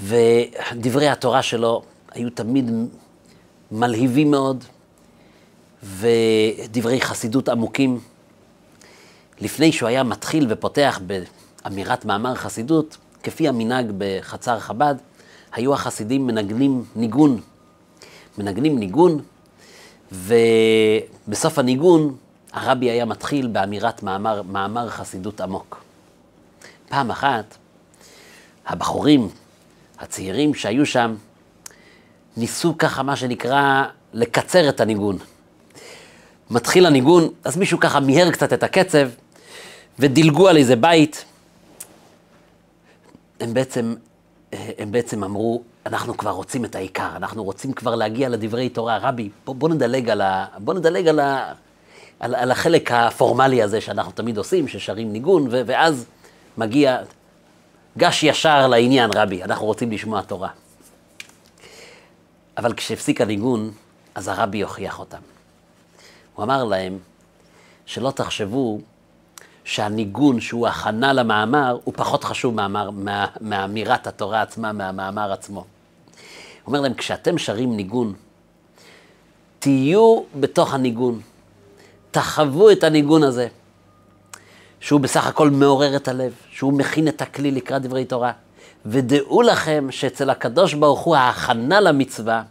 ודברי 0.00 1.08
התורה 1.08 1.42
שלו 1.42 1.82
היו 2.12 2.30
תמיד 2.30 2.70
מלהיבים 3.72 4.30
מאוד, 4.30 4.64
ודברי 5.82 7.00
חסידות 7.00 7.48
עמוקים. 7.48 8.00
לפני 9.40 9.72
שהוא 9.72 9.88
היה 9.88 10.02
מתחיל 10.02 10.46
ופותח 10.48 11.00
באמירת 11.64 12.04
מאמר 12.04 12.34
חסידות, 12.34 12.96
כפי 13.22 13.48
המנהג 13.48 13.86
בחצר 13.98 14.58
חב"ד, 14.58 14.94
היו 15.52 15.74
החסידים 15.74 16.26
מנגנים 16.26 16.84
ניגון. 16.96 17.40
מנגנים 18.38 18.78
ניגון, 18.78 19.20
ובסוף 20.12 21.58
הניגון 21.58 22.16
הרבי 22.52 22.90
היה 22.90 23.04
מתחיל 23.04 23.46
באמירת 23.46 24.02
מאמר, 24.02 24.42
מאמר 24.42 24.88
חסידות 24.88 25.40
עמוק. 25.40 25.82
פעם 26.88 27.10
אחת, 27.10 27.56
הבחורים 28.66 29.28
הצעירים 30.00 30.54
שהיו 30.54 30.86
שם, 30.86 31.14
ניסו 32.36 32.78
ככה, 32.78 33.02
מה 33.02 33.16
שנקרא, 33.16 33.84
לקצר 34.12 34.68
את 34.68 34.80
הניגון. 34.80 35.18
מתחיל 36.50 36.86
הניגון, 36.86 37.28
אז 37.44 37.56
מישהו 37.56 37.80
ככה 37.80 38.00
מיהר 38.00 38.30
קצת 38.30 38.52
את 38.52 38.62
הקצב, 38.62 39.08
ודילגו 39.98 40.48
על 40.48 40.56
איזה 40.56 40.76
בית. 40.76 41.24
הם 43.40 43.54
בעצם, 43.54 43.94
הם 44.52 44.92
בעצם 44.92 45.24
אמרו, 45.24 45.62
אנחנו 45.86 46.16
כבר 46.16 46.30
רוצים 46.30 46.64
את 46.64 46.74
העיקר, 46.74 47.16
אנחנו 47.16 47.44
רוצים 47.44 47.72
כבר 47.72 47.94
להגיע 47.94 48.28
לדברי 48.28 48.68
תורה. 48.68 48.98
רבי, 48.98 49.30
בוא, 49.44 49.54
בוא 49.54 49.68
נדלג, 49.68 50.10
על, 50.10 50.20
ה, 50.20 50.46
בוא 50.58 50.74
נדלג 50.74 51.08
על, 51.08 51.20
ה, 51.20 51.52
על, 52.20 52.34
על 52.34 52.50
החלק 52.50 52.90
הפורמלי 52.92 53.62
הזה 53.62 53.80
שאנחנו 53.80 54.12
תמיד 54.12 54.38
עושים, 54.38 54.68
ששרים 54.68 55.12
ניגון, 55.12 55.46
ו, 55.50 55.62
ואז 55.66 56.06
מגיע, 56.58 56.98
גש 57.98 58.22
ישר 58.22 58.66
לעניין, 58.66 59.10
רבי, 59.14 59.42
אנחנו 59.42 59.66
רוצים 59.66 59.92
לשמוע 59.92 60.22
תורה. 60.22 60.48
אבל 62.56 62.74
כשהפסיק 62.74 63.20
הניגון, 63.20 63.72
אז 64.14 64.28
הרבי 64.28 64.60
הוכיח 64.60 64.98
אותם. 64.98 65.18
הוא 66.34 66.44
אמר 66.44 66.64
להם, 66.64 66.98
שלא 67.86 68.10
תחשבו 68.10 68.80
שהניגון 69.64 70.40
שהוא 70.40 70.68
הכנה 70.68 71.12
למאמר, 71.12 71.78
הוא 71.84 71.94
פחות 71.96 72.24
חשוב 72.24 72.54
מאמר, 72.54 72.90
מה, 72.90 73.26
מאמירת 73.40 74.06
התורה 74.06 74.42
עצמה, 74.42 74.72
מהמאמר 74.72 75.32
עצמו. 75.32 75.60
הוא 75.60 75.66
אומר 76.66 76.80
להם, 76.80 76.94
כשאתם 76.94 77.38
שרים 77.38 77.76
ניגון, 77.76 78.14
תהיו 79.58 80.22
בתוך 80.40 80.74
הניגון, 80.74 81.20
תחוו 82.10 82.70
את 82.70 82.84
הניגון 82.84 83.22
הזה. 83.22 83.48
שהוא 84.80 85.00
בסך 85.00 85.26
הכל 85.26 85.50
מעורר 85.50 85.96
את 85.96 86.08
הלב, 86.08 86.32
שהוא 86.50 86.72
מכין 86.72 87.08
את 87.08 87.22
הכלי 87.22 87.50
לקראת 87.50 87.82
דברי 87.82 88.04
תורה. 88.04 88.32
ודעו 88.86 89.42
לכם 89.42 89.88
שאצל 89.90 90.30
הקדוש 90.30 90.74
ברוך 90.74 91.00
הוא 91.00 91.16
ההכנה 91.16 91.80
למצווה 91.80 92.42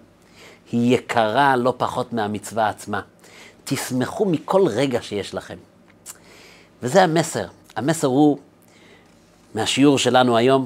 היא 0.72 0.96
יקרה 0.96 1.56
לא 1.56 1.74
פחות 1.78 2.14
מהמצווה 2.14 2.70
עצמה. 2.70 3.02
תשמחו 3.64 4.26
מכל 4.26 4.68
רגע 4.68 5.02
שיש 5.02 5.34
לכם. 5.34 5.58
וזה 6.84 7.04
המסר. 7.04 7.46
המסר 7.76 8.08
הוא, 8.08 8.38
מהשיעור 9.56 9.98
שלנו 9.98 10.38
היום, 10.38 10.66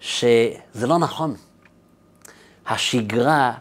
שזה 0.00 0.86
לא 0.86 0.98
נכון. 0.98 1.34
השגרה 2.66 3.52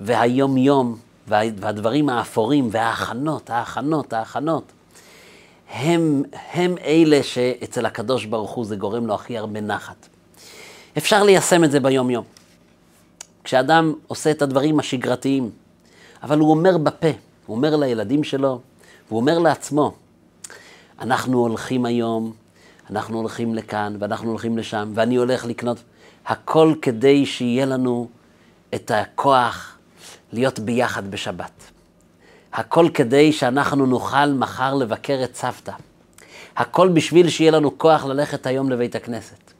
והיום-יום 0.00 0.98
והדברים 1.28 2.08
האפורים 2.08 2.68
וההכנות, 2.72 3.50
ההכנות, 3.50 4.12
ההכנות, 4.12 4.72
הם, 5.70 6.22
הם 6.52 6.74
אלה 6.84 7.22
שאצל 7.22 7.86
הקדוש 7.86 8.24
ברוך 8.24 8.50
הוא 8.50 8.64
זה 8.64 8.76
גורם 8.76 9.06
לו 9.06 9.14
הכי 9.14 9.38
הרבה 9.38 9.60
נחת. 9.60 10.08
אפשר 10.98 11.22
ליישם 11.22 11.64
את 11.64 11.70
זה 11.70 11.80
ביום-יום. 11.80 12.24
כשאדם 13.44 13.94
עושה 14.06 14.30
את 14.30 14.42
הדברים 14.42 14.78
השגרתיים, 14.78 15.50
אבל 16.22 16.38
הוא 16.38 16.50
אומר 16.50 16.78
בפה, 16.78 17.08
הוא 17.46 17.56
אומר 17.56 17.76
לילדים 17.76 18.24
שלו, 18.24 18.60
והוא 19.08 19.20
אומר 19.20 19.38
לעצמו, 19.38 19.94
אנחנו 21.00 21.38
הולכים 21.38 21.84
היום, 21.84 22.32
אנחנו 22.90 23.18
הולכים 23.18 23.54
לכאן, 23.54 23.96
ואנחנו 23.98 24.30
הולכים 24.30 24.58
לשם, 24.58 24.92
ואני 24.94 25.16
הולך 25.16 25.44
לקנות, 25.44 25.78
הכל 26.26 26.74
כדי 26.82 27.26
שיהיה 27.26 27.66
לנו 27.66 28.08
את 28.74 28.90
הכוח 28.90 29.78
להיות 30.32 30.58
ביחד 30.58 31.10
בשבת. 31.10 31.55
הכל 32.56 32.88
כדי 32.94 33.32
שאנחנו 33.32 33.86
נוכל 33.86 34.26
מחר 34.26 34.74
לבקר 34.74 35.20
את 35.24 35.36
סבתא. 35.36 35.72
הכל 36.56 36.88
בשביל 36.88 37.28
שיהיה 37.28 37.50
לנו 37.50 37.78
כוח 37.78 38.04
ללכת 38.04 38.46
היום 38.46 38.70
לבית 38.70 38.94
הכנסת. 38.94 39.52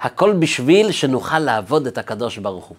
הכל 0.00 0.32
בשביל 0.32 0.92
שנוכל 0.92 1.38
לעבוד 1.38 1.86
את 1.86 1.98
הקדוש 1.98 2.38
ברוך 2.38 2.64
הוא. 2.64 2.76